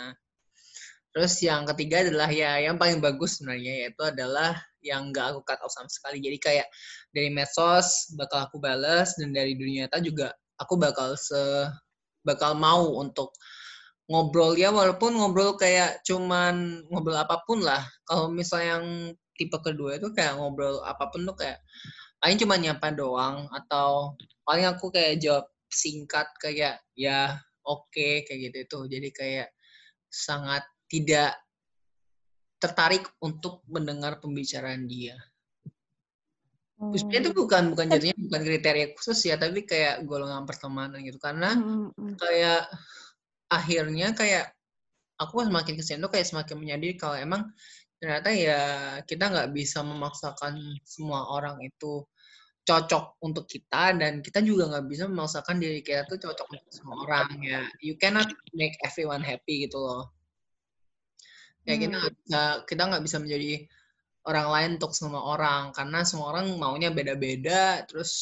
terus 1.15 1.39
yang 1.39 1.63
ketiga 1.71 2.03
adalah 2.03 2.27
ya 2.35 2.59
yang 2.59 2.75
paling 2.75 2.99
bagus 2.99 3.39
sebenarnya 3.39 3.87
yaitu 3.87 4.03
adalah 4.03 4.59
yang 4.85 5.11
nggak 5.11 5.33
aku 5.33 5.41
cut 5.43 5.59
off 5.65 5.73
sama 5.73 5.89
sekali. 5.89 6.21
Jadi 6.21 6.39
kayak 6.39 6.69
dari 7.11 7.33
medsos 7.33 8.13
bakal 8.15 8.47
aku 8.47 8.61
balas 8.61 9.17
dan 9.17 9.33
dari 9.33 9.57
dunia 9.57 9.89
nyata 9.89 9.99
juga 10.05 10.29
aku 10.61 10.77
bakal 10.77 11.17
se 11.17 11.41
bakal 12.23 12.55
mau 12.55 13.01
untuk 13.01 13.33
ngobrol 14.05 14.53
ya 14.61 14.69
walaupun 14.69 15.17
ngobrol 15.17 15.57
kayak 15.57 16.05
cuman 16.05 16.85
ngobrol 16.93 17.17
apa 17.17 17.41
pun 17.49 17.65
lah. 17.65 17.81
Kalau 18.05 18.29
misalnya 18.29 18.79
yang 18.79 18.87
tipe 19.35 19.57
kedua 19.65 19.99
itu 19.99 20.13
kayak 20.13 20.37
ngobrol 20.39 20.85
apa 20.85 21.09
pun 21.11 21.25
tuh 21.25 21.35
kayak 21.35 21.59
paling 22.25 22.41
cuma 22.41 22.57
nyapa 22.57 22.89
doang 22.89 23.45
atau 23.53 24.17
paling 24.49 24.65
aku 24.65 24.89
kayak 24.89 25.21
jawab 25.21 25.45
singkat 25.69 26.25
kayak 26.41 26.81
ya 26.97 27.37
oke 27.69 27.93
okay, 27.93 28.25
kayak 28.25 28.49
gitu 28.49 28.57
itu 28.65 28.79
jadi 28.97 29.09
kayak 29.13 29.49
sangat 30.09 30.65
tidak 30.89 31.37
tertarik 32.57 33.05
untuk 33.21 33.61
mendengar 33.69 34.25
pembicaraan 34.25 34.89
dia. 34.89 35.21
Hmm. 36.81 36.97
itu 36.97 37.31
bukan 37.37 37.77
bukan 37.77 37.87
jadinya 37.93 38.17
bukan 38.19 38.41
kriteria 38.41 38.87
khusus 38.97 39.29
ya 39.29 39.37
tapi 39.39 39.63
kayak 39.63 40.03
golongan 40.09 40.43
pertemanan 40.49 41.05
gitu 41.05 41.21
karena 41.23 41.55
hmm, 41.55 41.93
hmm. 41.93 42.17
kayak 42.19 42.67
akhirnya 43.47 44.11
kayak 44.17 44.51
aku 45.21 45.45
semakin 45.45 45.79
ke 45.79 45.83
sini 45.87 46.03
tuh 46.03 46.11
kayak 46.11 46.27
semakin 46.27 46.57
menyadari 46.59 46.99
kalau 46.99 47.15
emang 47.15 47.47
ternyata 48.05 48.29
ya 48.37 48.61
kita 49.09 49.33
nggak 49.33 49.57
bisa 49.57 49.81
memaksakan 49.81 50.61
semua 50.85 51.25
orang 51.33 51.57
itu 51.65 52.05
cocok 52.69 53.17
untuk 53.25 53.49
kita 53.49 53.97
dan 53.97 54.21
kita 54.21 54.45
juga 54.45 54.69
nggak 54.69 54.85
bisa 54.93 55.09
memaksakan 55.09 55.57
diri 55.57 55.81
kita 55.81 56.05
tuh 56.05 56.21
cocok 56.21 56.49
untuk 56.53 56.69
semua 56.69 56.97
orang 57.01 57.29
ya. 57.41 57.65
You 57.81 57.97
cannot 57.97 58.29
make 58.53 58.77
everyone 58.85 59.25
happy 59.25 59.65
gitu 59.65 59.81
loh. 59.81 60.13
Ya 61.65 61.81
kita 61.81 61.97
nggak 61.97 62.13
bisa 62.21 62.41
kita 62.69 62.83
nggak 62.93 63.05
bisa 63.09 63.17
menjadi 63.25 63.53
orang 64.29 64.49
lain 64.53 64.71
untuk 64.77 64.93
semua 64.93 65.25
orang 65.25 65.73
karena 65.73 66.05
semua 66.05 66.37
orang 66.37 66.61
maunya 66.61 66.93
beda-beda 66.93 67.89
terus 67.89 68.13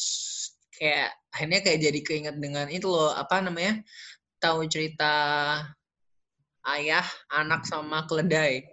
kayak 0.71 1.11
akhirnya 1.31 1.59
kayak 1.59 1.79
jadi 1.79 1.99
keinget 2.03 2.35
dengan 2.39 2.71
itu 2.71 2.87
loh 2.87 3.11
apa 3.11 3.39
namanya 3.43 3.83
tahu 4.39 4.63
cerita 4.67 5.15
ayah 6.71 7.07
anak 7.31 7.63
sama 7.67 8.03
keledai 8.07 8.72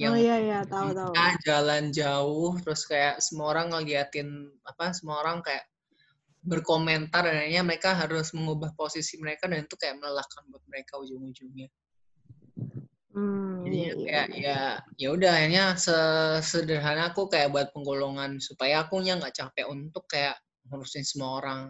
yang 0.00 0.16
oh 0.16 0.18
iya 0.18 0.36
iya 0.40 0.60
tahu 0.64 0.96
tahu. 0.96 1.12
jalan 1.44 1.92
jauh 1.92 2.56
terus 2.64 2.88
kayak 2.88 3.20
semua 3.20 3.52
orang 3.52 3.68
ngeliatin 3.68 4.48
apa 4.64 4.96
semua 4.96 5.20
orang 5.20 5.44
kayak 5.44 5.68
berkomentar 6.40 7.28
dan 7.28 7.44
akhirnya 7.44 7.64
mereka 7.68 7.92
harus 7.92 8.32
mengubah 8.32 8.72
posisi 8.72 9.20
mereka 9.20 9.44
dan 9.44 9.68
itu 9.68 9.76
kayak 9.76 10.00
melelahkan 10.00 10.42
buat 10.48 10.64
mereka 10.72 10.96
ujung-ujungnya. 10.96 11.68
Hmm, 13.10 13.66
jadi 13.66 13.76
iya, 13.76 13.92
kayak 13.92 14.28
iya. 14.32 14.40
ya 14.40 14.60
ya 14.96 15.08
udah 15.12 15.30
akhirnya 15.36 15.64
sesederhana 15.76 17.12
aku 17.12 17.28
kayak 17.28 17.52
buat 17.52 17.68
penggolongan 17.76 18.40
supaya 18.40 18.86
aku 18.86 19.02
nya 19.04 19.20
nggak 19.20 19.36
capek 19.36 19.66
untuk 19.68 20.08
kayak 20.08 20.40
ngurusin 20.72 21.04
semua 21.04 21.44
orang. 21.44 21.60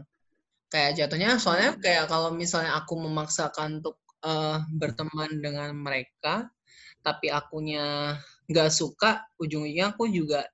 Kayak 0.71 1.03
jatuhnya 1.03 1.35
soalnya 1.43 1.75
kayak 1.83 2.07
kalau 2.07 2.31
misalnya 2.31 2.79
aku 2.79 2.95
memaksakan 2.95 3.83
untuk 3.83 3.99
uh, 4.23 4.63
berteman 4.79 5.43
dengan 5.43 5.75
mereka 5.75 6.47
tapi 7.01 7.33
akunya 7.33 8.17
nggak 8.51 8.71
suka 8.73 9.25
ujung-ujungnya 9.41 9.95
aku 9.95 10.11
juga 10.11 10.45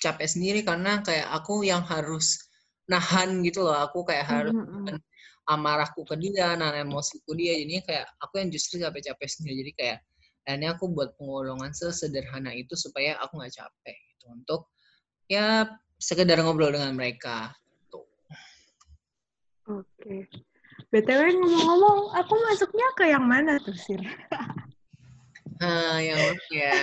capek 0.00 0.26
sendiri 0.26 0.60
karena 0.66 1.00
kayak 1.06 1.30
aku 1.30 1.62
yang 1.62 1.84
harus 1.86 2.50
nahan 2.90 3.40
gitu 3.46 3.64
loh 3.64 3.78
aku 3.78 4.04
kayak 4.04 4.26
harus 4.26 4.52
mm-hmm. 4.52 4.98
amarahku 5.48 6.04
ke 6.04 6.14
dia 6.20 6.58
nahan 6.58 6.88
emosiku 6.88 7.32
dia 7.32 7.56
jadi 7.56 7.80
kayak 7.84 8.06
aku 8.20 8.42
yang 8.42 8.48
justru 8.50 8.82
capek-capek 8.82 9.28
sendiri 9.30 9.54
jadi 9.64 9.72
kayak 9.78 9.98
ini 10.44 10.68
aku 10.68 10.92
buat 10.92 11.16
pengolongan 11.16 11.72
sesederhana 11.72 12.52
itu 12.52 12.76
supaya 12.76 13.16
aku 13.24 13.40
nggak 13.40 13.54
capek 13.56 13.96
gitu 14.12 14.24
untuk 14.28 14.68
ya 15.24 15.64
sekedar 15.96 16.36
ngobrol 16.44 16.68
dengan 16.68 16.92
mereka 16.92 17.56
tuh. 17.88 18.04
Oke. 19.72 19.88
Okay. 19.96 20.20
BTW 20.90 21.38
ngomong-ngomong, 21.38 22.14
aku 22.18 22.34
masuknya 22.50 22.88
ke 22.98 23.04
yang 23.10 23.24
mana 23.26 23.58
tuh, 23.62 23.74
Sir? 23.78 23.98
Ah, 25.62 25.98
yang 26.02 26.34
ya. 26.50 26.74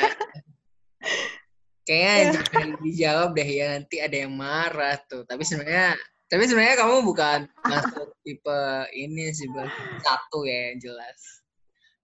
Kayaknya 1.81 2.13
ya. 2.15 2.31
jangan 2.37 2.69
dijawab 2.79 3.29
deh 3.33 3.49
ya 3.49 3.65
nanti 3.75 3.95
ada 3.99 4.15
yang 4.15 4.33
marah 4.37 4.95
tuh. 5.09 5.25
Tapi 5.25 5.43
sebenarnya 5.43 5.97
tapi 6.31 6.47
sebenarnya 6.47 6.79
kamu 6.79 6.95
bukan 7.03 7.39
masuk 7.67 8.15
tipe 8.23 8.61
ini 8.95 9.35
sih 9.35 9.51
satu 9.99 10.47
ya 10.47 10.71
yang 10.71 10.79
jelas. 10.79 11.19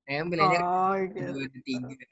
Nah, 0.03 0.12
yang 0.19 0.27
bilangnya 0.27 0.62
oh, 0.63 0.95
gitu. 0.99 1.32
dua 1.32 1.47
tiga. 1.63 2.06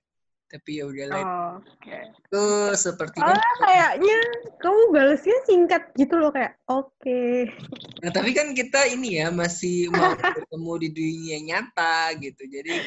Tapi 0.45 0.69
ya 0.79 0.83
udah 0.87 1.05
lah. 1.11 1.19
Oh, 1.19 1.51
Oke. 1.59 1.91
Okay. 1.91 2.03
Tuh 2.31 2.71
sepertinya. 2.77 3.35
Oh, 3.35 3.55
kayaknya 3.59 4.19
kamu 4.63 4.81
balasnya 4.95 5.37
singkat 5.43 5.83
gitu 5.99 6.15
loh 6.15 6.31
kayak 6.31 6.55
oke. 6.71 6.87
Okay. 7.03 7.51
Nah 7.99 8.11
tapi 8.15 8.31
kan 8.31 8.55
kita 8.55 8.87
ini 8.87 9.19
ya 9.19 9.33
masih 9.33 9.91
mau 9.91 10.15
ketemu 10.15 10.73
di 10.85 10.89
dunia 10.95 11.37
nyata 11.43 12.15
gitu. 12.21 12.47
Jadi 12.47 12.79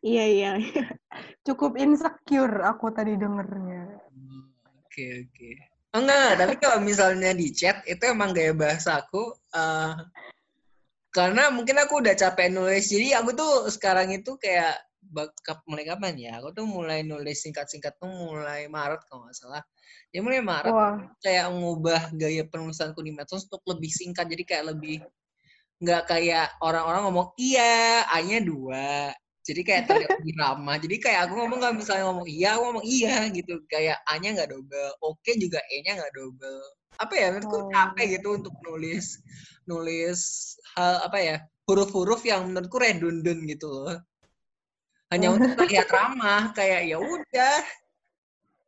Iya, 0.00 0.24
iya. 0.24 0.50
Cukup 1.46 1.76
insecure 1.76 2.64
aku 2.64 2.92
tadi 2.92 3.16
dengernya. 3.18 4.00
Oke 4.84 5.28
oke. 5.28 5.50
Enggak, 5.88 6.36
tapi 6.36 6.54
kalau 6.60 6.78
misalnya 6.84 7.32
di 7.32 7.48
chat 7.48 7.80
itu 7.88 8.04
emang 8.04 8.36
gaya 8.36 8.52
bahasa 8.52 9.00
aku 9.00 9.32
uh, 9.56 9.96
karena 11.08 11.48
mungkin 11.48 11.80
aku 11.80 12.04
udah 12.04 12.12
capek 12.12 12.52
nulis. 12.52 12.92
Jadi 12.92 13.16
aku 13.16 13.32
tuh 13.32 13.52
sekarang 13.72 14.12
itu 14.12 14.36
kayak 14.36 14.76
bakap 15.00 15.64
mulai 15.64 15.88
kapan 15.88 16.14
ya? 16.20 16.32
Aku 16.44 16.52
tuh 16.52 16.68
mulai 16.68 17.00
nulis 17.00 17.40
singkat-singkat 17.40 17.96
tuh 17.96 18.08
mulai 18.08 18.68
Maret 18.68 19.00
kalau 19.08 19.24
nggak 19.24 19.36
salah. 19.36 19.62
Ya 20.12 20.20
mulai 20.20 20.44
Maret 20.44 20.72
Wah. 20.76 21.00
kayak 21.24 21.48
mengubah 21.56 22.12
gaya 22.12 22.44
penulisanku 22.44 23.00
di 23.00 23.12
medsos 23.16 23.48
untuk 23.48 23.64
lebih 23.64 23.88
singkat. 23.88 24.28
Jadi 24.28 24.44
kayak 24.44 24.76
lebih 24.76 25.00
nggak 25.80 26.04
kayak 26.10 26.58
orang-orang 26.60 27.06
ngomong 27.08 27.28
iya, 27.40 28.04
a-nya 28.10 28.42
dua, 28.42 29.14
jadi 29.48 29.60
kayak 29.64 29.82
terlihat 29.88 30.10
lebih 30.20 30.36
ramah. 30.36 30.76
Jadi 30.76 30.96
kayak 31.00 31.20
aku 31.24 31.32
ngomong 31.40 31.58
nggak 31.64 31.74
misalnya 31.80 32.04
ngomong 32.12 32.28
iya 32.28 32.48
aku 32.52 32.62
ngomong 32.68 32.84
iya 32.84 33.16
gitu. 33.32 33.54
Kayak 33.64 33.96
a 34.04 34.12
nya 34.20 34.36
nggak 34.36 34.50
double 34.52 34.90
oke 35.00 35.16
okay 35.24 35.40
juga 35.40 35.64
e 35.72 35.80
nya 35.80 35.96
nggak 35.96 36.12
double. 36.12 36.60
Apa 37.00 37.14
ya? 37.16 37.26
Menurutku 37.32 37.56
oh. 37.56 37.68
capek 37.72 38.06
gitu 38.20 38.28
untuk 38.36 38.54
nulis 38.60 39.06
nulis 39.64 40.20
hal 40.76 41.04
apa 41.04 41.18
ya 41.20 41.36
huruf-huruf 41.64 42.20
yang 42.28 42.52
menurutku 42.52 42.76
redundant 42.76 43.40
gitu 43.48 43.66
loh. 43.72 43.96
Hanya 45.08 45.32
untuk 45.32 45.56
terlihat 45.56 45.88
ramah 45.96 46.52
kayak 46.52 46.84
ya 46.84 47.00
udah. 47.00 47.58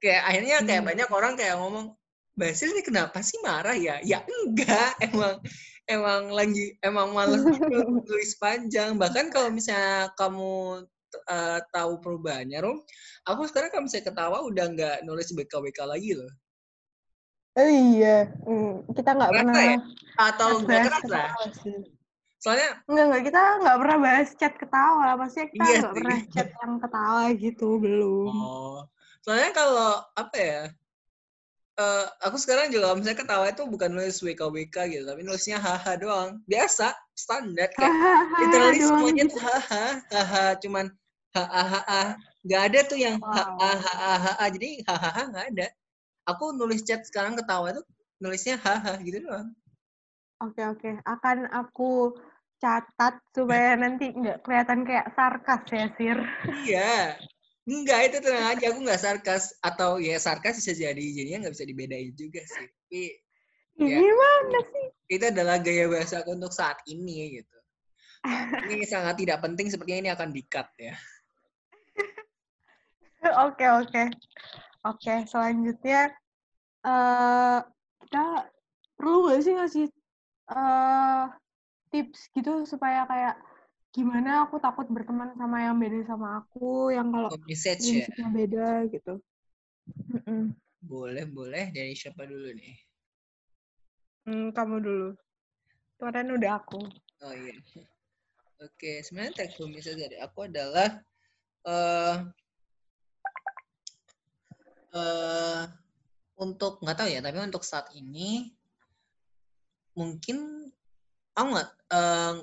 Kayak 0.00 0.22
akhirnya 0.32 0.56
kayak 0.64 0.80
hmm. 0.80 0.90
banyak 0.96 1.08
orang 1.12 1.32
kayak 1.36 1.60
ngomong 1.60 1.92
Basil 2.40 2.72
ini 2.72 2.80
kenapa 2.80 3.20
sih 3.20 3.36
marah 3.44 3.76
ya? 3.76 4.00
Ya 4.00 4.24
enggak, 4.24 4.96
emang 5.12 5.44
emang 5.90 6.31
lagi 6.31 6.79
emang 6.81 7.11
males 7.11 7.42
tulis 8.07 8.33
panjang. 8.38 8.94
Bahkan 8.94 9.35
kalau 9.35 9.50
misalnya 9.50 10.14
kamu 10.14 10.87
uh, 11.26 11.59
tahu 11.74 11.98
perubahannya, 11.98 12.59
Rom, 12.62 12.79
aku 13.26 13.50
sekarang 13.50 13.74
kalau 13.74 13.85
misalnya 13.90 14.07
ketawa 14.14 14.38
udah 14.46 14.64
nggak 14.70 14.96
nulis 15.03 15.35
BKWK 15.35 15.79
lagi 15.85 16.14
loh. 16.14 16.31
Oh 17.59 17.66
iya, 17.66 18.31
hmm, 18.46 18.94
kita 18.94 19.11
nggak 19.11 19.33
pernah 19.35 19.59
ya? 19.59 19.79
atau 20.31 20.48
nggak 20.62 20.81
kerasa. 20.87 21.35
Soalnya 22.40 22.81
nggak 22.87 23.05
nggak 23.11 23.22
kita 23.26 23.40
nggak 23.61 23.79
pernah 23.83 23.98
bahas 23.98 24.29
chat 24.38 24.55
ketawa, 24.55 25.09
pasti 25.18 25.40
kita 25.50 25.64
iya 25.66 25.76
nggak 25.83 25.94
pernah 25.98 26.18
chat 26.31 26.48
yang 26.62 26.72
ketawa 26.79 27.24
gitu 27.35 27.68
belum. 27.83 28.31
Oh, 28.31 28.79
soalnya 29.26 29.50
kalau 29.50 29.98
apa 30.14 30.37
ya? 30.38 30.62
Uh, 31.78 32.06
aku 32.24 32.37
sekarang 32.40 32.72
juga 32.72 32.96
misalnya 32.96 33.20
ketawa 33.20 33.46
itu 33.52 33.62
bukan 33.68 33.90
nulis 33.92 34.18
WKWK 34.18 34.76
gitu, 34.90 35.04
tapi 35.06 35.20
nulisnya 35.22 35.59
haha 35.62 35.92
doang. 36.00 36.42
Biasa, 36.48 36.96
standar 37.14 37.70
kayak 37.76 37.94
literally 38.40 38.80
semuanya 38.83 39.24
tuh 39.28 39.40
haha, 39.42 39.85
haha 40.11 40.44
cuman 40.59 40.87
haha 41.37 41.62
haha. 41.78 42.02
Gak 42.40 42.62
ada 42.72 42.80
tuh 42.88 42.98
yang 42.98 43.20
haha 43.20 43.76
haha 43.76 44.14
haha. 44.24 44.44
Jadi 44.48 44.80
haha 44.88 45.22
nggak 45.28 45.46
ada. 45.54 45.66
Aku 46.26 46.56
nulis 46.56 46.83
chat 46.83 47.04
sekarang 47.04 47.37
ketawa 47.37 47.76
itu 47.76 47.83
nulisnya 48.18 48.56
haha 48.59 48.96
gitu 49.04 49.24
doang. 49.28 49.52
Oke 50.40 50.64
oke, 50.64 50.90
akan 51.04 51.52
aku 51.52 52.16
catat 52.61 53.20
supaya 53.33 53.76
nanti 53.76 54.12
nggak 54.12 54.44
kelihatan 54.44 54.85
kayak 54.85 55.12
sarkas 55.16 55.64
ya 55.68 55.87
Sir. 55.96 56.18
Iya, 56.64 57.16
Enggak, 57.68 58.01
itu 58.09 58.16
tenang 58.25 58.57
aja. 58.57 58.64
Aku 58.73 58.81
nggak 58.81 59.01
sarkas. 59.01 59.53
Atau 59.61 60.01
ya 60.01 60.16
sarkas 60.16 60.61
bisa 60.61 60.73
jadi. 60.73 61.05
Jadinya 61.12 61.46
nggak 61.46 61.55
bisa 61.57 61.66
dibedain 61.68 62.12
juga 62.16 62.40
sih. 62.44 62.66
Tapi, 62.66 63.03
ya, 63.85 63.99
Gimana 64.01 64.59
sih? 64.64 64.87
Itu 65.11 65.25
adalah 65.29 65.57
gaya 65.61 65.85
bahasa 65.90 66.25
aku 66.25 66.37
untuk 66.37 66.53
saat 66.55 66.81
ini 66.88 67.40
gitu. 67.40 67.59
Ini 68.70 68.85
sangat 68.92 69.20
tidak 69.20 69.44
penting. 69.44 69.68
Sepertinya 69.68 70.01
ini 70.09 70.11
akan 70.12 70.29
di-cut 70.33 70.68
ya. 70.81 70.94
Oke, 73.44 73.68
oke. 73.68 74.03
Oke, 74.81 75.14
selanjutnya 75.29 76.09
uh, 76.88 77.61
kita 78.01 78.49
perlu 78.96 79.29
nggak 79.29 79.40
sih 79.44 79.53
ngasih 79.53 79.87
uh, 80.49 81.29
tips 81.92 82.33
gitu 82.33 82.64
supaya 82.64 83.05
kayak 83.05 83.37
gimana 83.90 84.46
aku 84.46 84.62
takut 84.62 84.87
berteman 84.87 85.35
sama 85.35 85.66
yang 85.66 85.74
beda 85.74 86.07
sama 86.07 86.46
aku 86.46 86.94
yang 86.94 87.11
kalau 87.11 87.35
message 87.50 87.83
ya? 87.90 88.07
beda 88.31 88.87
gitu 88.87 89.18
Mm-mm. 89.90 90.55
Boleh, 90.81 91.29
boleh. 91.29 91.68
Dari 91.74 91.92
siapa 91.92 92.24
dulu 92.24 92.50
nih? 92.57 92.74
Hmm, 94.24 94.48
kamu 94.55 94.76
dulu. 94.81 95.09
Kemarin 96.00 96.37
udah 96.40 96.53
aku. 96.57 96.81
Oh 97.20 97.35
iya. 97.37 97.57
Oke, 98.61 99.05
sebenarnya 99.05 99.44
take 99.44 99.57
home 99.61 99.76
message 99.76 100.00
dari 100.00 100.16
aku 100.20 100.48
adalah 100.48 101.00
eh 101.68 102.16
eh 104.96 105.62
untuk 106.40 106.81
nggak 106.81 106.96
tahu 106.96 107.09
ya, 107.12 107.20
tapi 107.20 107.38
untuk 107.40 107.64
saat 107.64 107.92
ini 107.92 108.48
mungkin 109.92 110.68
aku 111.37 111.46
nggak 111.53 111.70
eh, 111.92 112.35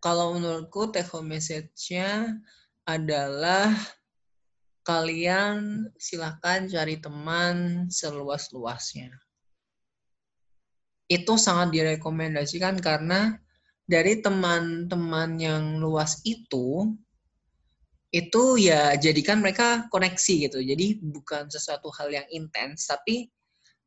kalau 0.00 0.36
menurutku 0.36 0.88
take 0.88 1.08
home 1.12 1.36
message-nya 1.36 2.40
adalah 2.88 3.70
kalian 4.82 5.86
silahkan 6.00 6.64
cari 6.66 6.96
teman 6.98 7.86
seluas-luasnya. 7.92 9.12
Itu 11.06 11.36
sangat 11.36 11.76
direkomendasikan 11.76 12.80
karena 12.80 13.36
dari 13.84 14.24
teman-teman 14.24 15.36
yang 15.36 15.64
luas 15.82 16.24
itu, 16.24 16.96
itu 18.10 18.42
ya 18.58 18.96
jadikan 18.96 19.44
mereka 19.44 19.86
koneksi 19.92 20.48
gitu. 20.48 20.58
Jadi 20.64 20.98
bukan 21.02 21.46
sesuatu 21.52 21.92
hal 21.94 22.10
yang 22.10 22.26
intens, 22.32 22.88
tapi 22.88 23.28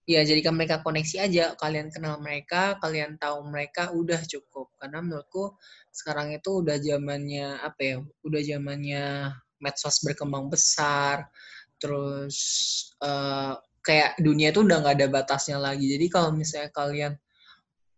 ya 0.03 0.21
jadikan 0.27 0.55
mereka 0.55 0.83
koneksi 0.83 1.23
aja. 1.23 1.45
Kalian 1.55 1.89
kenal 1.91 2.19
mereka, 2.19 2.75
kalian 2.79 3.15
tahu 3.19 3.47
mereka, 3.47 3.91
udah 3.91 4.19
cukup. 4.23 4.71
Karena 4.79 4.99
menurutku 4.99 5.55
sekarang 5.93 6.35
itu 6.35 6.63
udah 6.63 6.77
zamannya 6.79 7.59
apa 7.63 7.81
ya? 7.81 7.95
Udah 8.23 8.41
zamannya 8.43 9.05
medsos 9.63 10.03
berkembang 10.03 10.51
besar, 10.51 11.27
terus 11.79 12.37
uh, 12.99 13.55
kayak 13.83 14.19
dunia 14.19 14.51
itu 14.51 14.63
udah 14.63 14.83
nggak 14.83 14.95
ada 14.99 15.07
batasnya 15.07 15.57
lagi. 15.59 15.87
Jadi 15.87 16.05
kalau 16.11 16.35
misalnya 16.35 16.71
kalian 16.75 17.13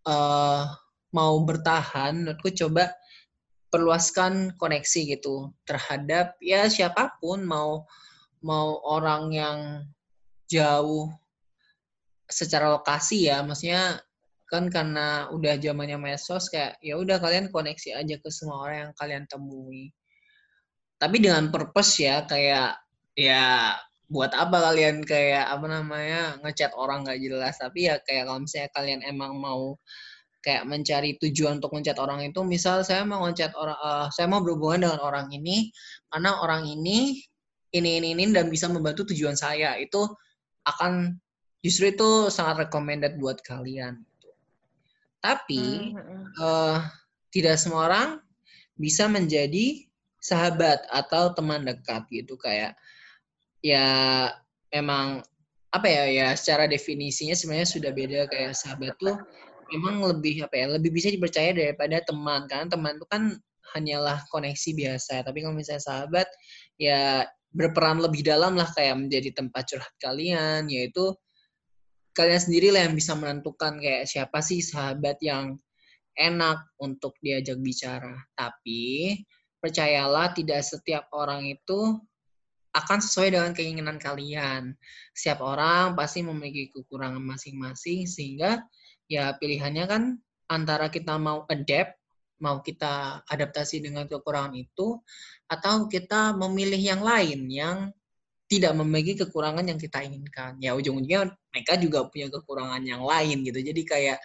uh, 0.06 0.70
mau 1.10 1.36
bertahan, 1.42 2.26
menurutku 2.26 2.54
coba 2.54 2.94
perluaskan 3.74 4.56
koneksi 4.56 5.20
gitu 5.20 5.52
terhadap 5.68 6.40
ya 6.40 6.72
siapa 6.72 7.20
pun 7.20 7.44
mau 7.44 7.84
mau 8.40 8.80
orang 8.88 9.24
yang 9.36 9.60
jauh 10.48 11.12
secara 12.26 12.74
lokasi 12.74 13.30
ya 13.30 13.46
maksudnya 13.46 14.02
kan 14.46 14.70
karena 14.70 15.28
udah 15.34 15.58
zamannya 15.58 15.98
medsos 15.98 16.54
kayak 16.54 16.78
ya 16.80 16.96
udah 17.02 17.18
kalian 17.18 17.50
koneksi 17.50 17.98
aja 17.98 18.16
ke 18.22 18.30
semua 18.30 18.62
orang 18.62 18.78
yang 18.90 18.94
kalian 18.98 19.24
temui. 19.26 19.90
Tapi 21.02 21.18
dengan 21.20 21.50
purpose 21.50 22.06
ya 22.06 22.24
kayak 22.30 22.78
ya 23.18 23.74
buat 24.06 24.32
apa 24.38 24.70
kalian 24.70 25.02
kayak 25.02 25.50
apa 25.50 25.66
namanya 25.66 26.38
ngechat 26.46 26.72
orang 26.78 27.04
nggak 27.04 27.20
jelas. 27.26 27.58
Tapi 27.58 27.90
ya 27.90 27.98
kayak 28.06 28.30
kalau 28.30 28.40
misalnya 28.46 28.70
kalian 28.78 29.02
emang 29.02 29.34
mau 29.42 29.76
kayak 30.46 30.64
mencari 30.70 31.18
tujuan 31.18 31.58
untuk 31.58 31.74
ngechat 31.74 31.98
orang 31.98 32.22
itu 32.22 32.46
misal 32.46 32.86
saya 32.86 33.02
mau 33.02 33.26
ngechat 33.26 33.58
orang 33.58 33.78
uh, 33.82 34.08
saya 34.14 34.30
mau 34.30 34.46
berhubungan 34.46 34.86
dengan 34.86 35.02
orang 35.02 35.34
ini 35.34 35.74
karena 36.14 36.38
orang 36.38 36.70
ini 36.70 37.18
ini 37.74 37.98
ini 37.98 38.14
ini 38.14 38.24
dan 38.30 38.54
bisa 38.54 38.70
membantu 38.70 39.10
tujuan 39.10 39.34
saya 39.34 39.74
itu 39.82 40.06
akan 40.70 41.18
justru 41.66 41.90
itu 41.90 42.30
sangat 42.30 42.70
recommended 42.70 43.18
buat 43.18 43.42
kalian 43.42 44.06
tapi 45.26 45.90
hmm. 45.98 46.38
uh, 46.38 46.78
tidak 47.34 47.58
semua 47.58 47.90
orang 47.90 48.10
bisa 48.78 49.10
menjadi 49.10 49.90
sahabat 50.22 50.86
atau 50.94 51.34
teman 51.34 51.66
dekat 51.66 52.06
gitu. 52.14 52.38
Kayak 52.38 52.78
ya 53.66 54.30
memang 54.70 55.26
apa 55.74 55.88
ya 55.90 56.06
ya 56.08 56.28
secara 56.38 56.70
definisinya 56.70 57.34
sebenarnya 57.34 57.70
sudah 57.70 57.92
beda. 57.92 58.30
Kayak 58.30 58.54
sahabat 58.54 58.94
tuh 59.02 59.18
memang 59.74 60.06
lebih 60.06 60.46
apa 60.46 60.56
ya 60.62 60.66
lebih 60.78 60.94
bisa 60.94 61.10
dipercaya 61.10 61.58
daripada 61.58 62.06
teman. 62.06 62.46
Karena 62.46 62.70
teman 62.70 63.02
itu 63.02 63.08
kan 63.10 63.24
hanyalah 63.74 64.22
koneksi 64.30 64.70
biasa. 64.78 65.26
Tapi 65.26 65.42
kalau 65.42 65.58
misalnya 65.58 65.82
sahabat 65.82 66.30
ya 66.78 67.26
berperan 67.50 67.98
lebih 67.98 68.22
dalam 68.22 68.54
lah 68.54 68.70
kayak 68.78 69.10
menjadi 69.10 69.32
tempat 69.34 69.64
curhat 69.74 69.96
kalian 69.98 70.68
yaitu 70.70 71.16
kalian 72.16 72.42
sendiri 72.42 72.72
lah 72.72 72.88
yang 72.88 72.96
bisa 72.96 73.14
menentukan 73.14 73.78
kayak 73.78 74.08
siapa 74.08 74.40
sih 74.40 74.64
sahabat 74.64 75.20
yang 75.20 75.60
enak 76.16 76.64
untuk 76.80 77.14
diajak 77.20 77.60
bicara 77.60 78.16
tapi 78.40 79.20
percayalah 79.60 80.32
tidak 80.32 80.64
setiap 80.64 81.12
orang 81.12 81.44
itu 81.52 82.00
akan 82.76 83.00
sesuai 83.00 83.32
dengan 83.32 83.52
keinginan 83.56 83.98
kalian. 83.98 84.76
Setiap 85.16 85.40
orang 85.40 85.96
pasti 85.96 86.22
memiliki 86.22 86.76
kekurangan 86.76 87.24
masing-masing 87.24 88.04
sehingga 88.04 88.60
ya 89.08 89.32
pilihannya 89.40 89.86
kan 89.88 90.04
antara 90.52 90.92
kita 90.92 91.16
mau 91.16 91.48
adapt, 91.48 91.96
mau 92.44 92.60
kita 92.60 93.24
adaptasi 93.32 93.80
dengan 93.80 94.12
kekurangan 94.12 94.54
itu, 94.54 95.00
atau 95.48 95.88
kita 95.88 96.36
memilih 96.36 96.78
yang 96.78 97.02
lain 97.02 97.48
yang 97.48 97.78
tidak 98.58 98.74
memiliki 98.80 99.14
kekurangan 99.26 99.66
yang 99.66 99.80
kita 99.80 100.04
inginkan. 100.04 100.58
Ya 100.60 100.74
ujung-ujungnya 100.74 101.32
mereka 101.52 101.74
juga 101.80 102.08
punya 102.08 102.28
kekurangan 102.32 102.82
yang 102.84 103.04
lain 103.04 103.44
gitu. 103.44 103.60
Jadi 103.60 103.82
kayak 103.84 104.18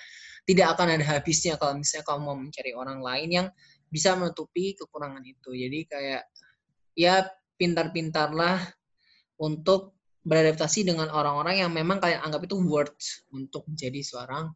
tidak 0.49 0.67
akan 0.77 0.99
ada 0.99 1.05
habisnya 1.05 1.55
kalau 1.61 1.79
misalnya 1.79 2.05
kamu 2.09 2.21
mau 2.23 2.37
mencari 2.37 2.73
orang 2.75 2.99
lain 3.05 3.29
yang 3.29 3.47
bisa 3.91 4.15
menutupi 4.15 4.75
kekurangan 4.79 5.23
itu. 5.27 5.51
Jadi 5.53 5.79
kayak 5.87 6.23
ya 6.95 7.27
pintar-pintarlah 7.59 8.63
untuk 9.41 10.01
beradaptasi 10.21 10.85
dengan 10.85 11.09
orang-orang 11.09 11.65
yang 11.65 11.71
memang 11.73 11.99
kalian 11.99 12.21
anggap 12.21 12.45
itu 12.45 12.61
worth 12.61 13.25
untuk 13.33 13.65
menjadi 13.67 14.01
seorang 14.05 14.53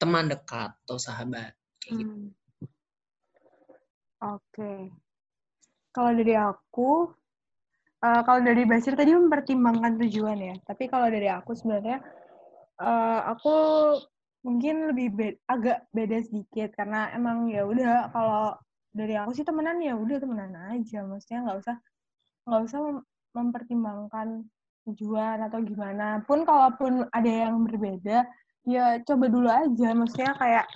teman 0.00 0.32
dekat 0.32 0.72
atau 0.84 0.96
sahabat. 0.96 1.52
Gitu. 1.84 2.02
Hmm. 2.02 2.32
Oke. 4.24 4.40
Okay. 4.52 4.80
Kalau 5.94 6.10
dari 6.10 6.34
aku, 6.34 7.06
uh, 8.04 8.20
kalau 8.28 8.40
dari 8.44 8.68
Basir 8.68 8.92
tadi 8.92 9.16
mempertimbangkan 9.16 9.96
tujuan 10.04 10.36
ya. 10.36 10.54
Tapi 10.68 10.84
kalau 10.92 11.08
dari 11.08 11.32
aku 11.32 11.56
sebenarnya, 11.56 12.04
uh, 12.84 13.20
aku 13.32 13.56
mungkin 14.44 14.92
lebih 14.92 15.08
be 15.16 15.26
agak 15.48 15.88
beda 15.96 16.20
sedikit 16.20 16.76
karena 16.76 17.08
emang 17.16 17.48
ya 17.48 17.64
udah 17.64 18.12
kalau 18.12 18.52
dari 18.92 19.16
aku 19.16 19.32
sih 19.32 19.46
temenan 19.48 19.80
ya 19.80 19.96
udah 19.96 20.20
temenan 20.20 20.52
aja. 20.76 21.00
Maksudnya 21.08 21.48
nggak 21.48 21.58
usah 21.64 21.76
nggak 22.44 22.62
usah 22.68 22.80
mempertimbangkan 23.32 24.44
tujuan 24.84 25.40
atau 25.48 25.64
gimana 25.64 26.20
pun 26.28 26.44
kalaupun 26.44 27.08
ada 27.08 27.30
yang 27.48 27.64
berbeda 27.64 28.28
ya 28.68 29.00
coba 29.00 29.32
dulu 29.32 29.48
aja 29.48 29.96
maksudnya 29.96 30.36
kayak 30.36 30.68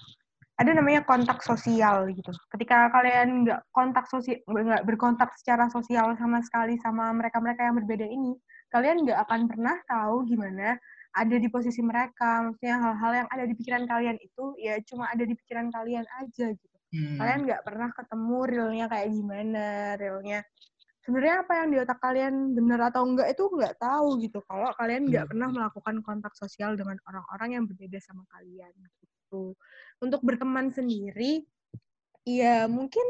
ada 0.58 0.70
namanya 0.74 1.06
kontak 1.06 1.38
sosial 1.46 2.10
gitu. 2.10 2.34
Ketika 2.50 2.90
kalian 2.90 3.46
nggak 3.46 3.62
kontak 3.70 4.10
sosial 4.10 4.42
nggak 4.42 4.82
berkontak 4.90 5.30
secara 5.38 5.70
sosial 5.70 6.18
sama 6.18 6.42
sekali 6.42 6.74
sama 6.82 7.14
mereka-mereka 7.14 7.70
yang 7.70 7.78
berbeda 7.78 8.06
ini 8.06 8.34
kalian 8.74 9.06
nggak 9.06 9.18
akan 9.24 9.48
pernah 9.48 9.76
tahu 9.86 10.26
gimana 10.26 10.76
ada 11.14 11.36
di 11.38 11.48
posisi 11.48 11.78
mereka. 11.78 12.50
Maksudnya 12.50 12.74
hal-hal 12.74 13.12
yang 13.24 13.28
ada 13.30 13.44
di 13.46 13.54
pikiran 13.54 13.86
kalian 13.86 14.18
itu 14.18 14.44
ya 14.58 14.74
cuma 14.82 15.06
ada 15.14 15.22
di 15.22 15.34
pikiran 15.38 15.70
kalian 15.70 16.04
aja 16.18 16.46
gitu. 16.52 16.76
Hmm. 16.88 17.20
kalian 17.20 17.44
nggak 17.44 17.62
pernah 17.68 17.92
ketemu 17.92 18.38
realnya 18.48 18.86
kayak 18.90 19.08
gimana 19.12 19.64
realnya. 20.00 20.40
Sebenarnya 21.04 21.36
apa 21.44 21.52
yang 21.62 21.68
di 21.72 21.76
otak 21.80 22.00
kalian 22.00 22.34
benar 22.56 22.80
atau 22.92 23.02
enggak 23.06 23.28
itu 23.32 23.44
nggak 23.46 23.76
tahu 23.78 24.08
gitu. 24.24 24.40
Kalau 24.48 24.74
kalian 24.74 25.06
nggak 25.06 25.24
hmm. 25.28 25.30
pernah 25.30 25.48
melakukan 25.54 25.96
kontak 26.02 26.32
sosial 26.34 26.74
dengan 26.74 26.98
orang-orang 27.06 27.60
yang 27.60 27.64
berbeda 27.68 28.00
sama 28.02 28.24
kalian 28.32 28.72
gitu 28.74 29.17
untuk 29.98 30.20
berteman 30.24 30.70
sendiri 30.70 31.44
ya 32.28 32.68
mungkin 32.68 33.04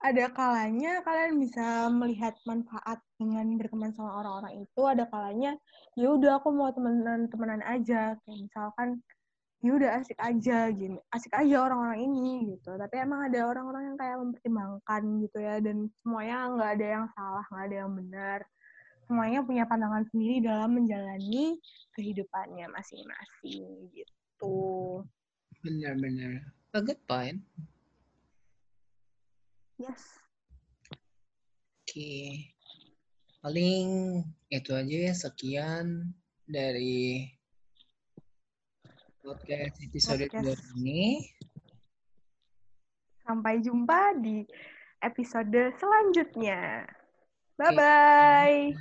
ada 0.00 0.32
kalanya 0.32 1.04
kalian 1.04 1.36
bisa 1.36 1.92
melihat 1.92 2.32
manfaat 2.48 3.04
dengan 3.20 3.60
berteman 3.60 3.92
sama 3.92 4.24
orang-orang 4.24 4.64
itu. 4.64 4.80
Ada 4.88 5.04
kalanya 5.12 5.52
ya 5.92 6.08
udah 6.16 6.40
aku 6.40 6.48
mau 6.56 6.72
temenan 6.72 7.28
temenan 7.28 7.60
aja. 7.68 8.16
Kayak 8.24 8.38
misalkan 8.48 8.88
ya 9.60 9.76
udah 9.76 9.90
asik 10.00 10.16
aja 10.16 10.72
gini 10.72 10.96
asik 11.12 11.36
aja 11.36 11.56
orang-orang 11.68 12.00
ini 12.00 12.56
gitu. 12.56 12.80
Tapi 12.80 12.96
emang 12.96 13.28
ada 13.28 13.44
orang-orang 13.44 13.92
yang 13.92 13.96
kayak 14.00 14.16
mempertimbangkan 14.24 15.02
gitu 15.20 15.38
ya 15.38 15.54
dan 15.60 15.76
semuanya 16.00 16.36
nggak 16.48 16.70
ada 16.80 16.86
yang 16.96 17.06
salah 17.12 17.44
nggak 17.52 17.64
ada 17.68 17.76
yang 17.84 17.92
benar. 17.92 18.38
Semuanya 19.04 19.40
punya 19.44 19.64
pandangan 19.68 20.08
sendiri 20.08 20.40
dalam 20.40 20.80
menjalani 20.80 21.60
kehidupannya 21.92 22.72
masing-masing 22.72 23.68
gitu 23.92 25.04
benar-benar 25.60 26.44
a 26.74 26.80
good 26.80 27.00
point 27.04 27.40
yes 29.76 30.20
oke 30.90 31.88
okay. 31.88 32.52
paling 33.44 34.20
itu 34.50 34.70
aja 34.74 34.96
ya 35.10 35.14
sekian 35.14 36.12
dari 36.50 37.30
podcast 39.20 39.76
episode 39.84 40.26
podcast. 40.26 40.64
ini. 40.74 41.22
Sampai 43.22 43.62
jumpa 43.62 44.18
di 44.18 44.42
episode 45.04 45.76
selanjutnya. 45.78 46.82
Bye-bye. 47.60 48.74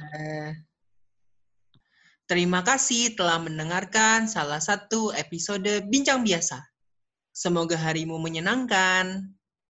Terima 2.30 2.62
kasih 2.62 3.18
telah 3.18 3.42
mendengarkan 3.42 4.30
salah 4.30 4.62
satu 4.62 5.12
episode 5.14 5.86
Bincang 5.90 6.24
Biasa. 6.24 6.62
Semoga 7.34 7.78
harimu 7.78 8.20
menyenangkan. 8.20 9.39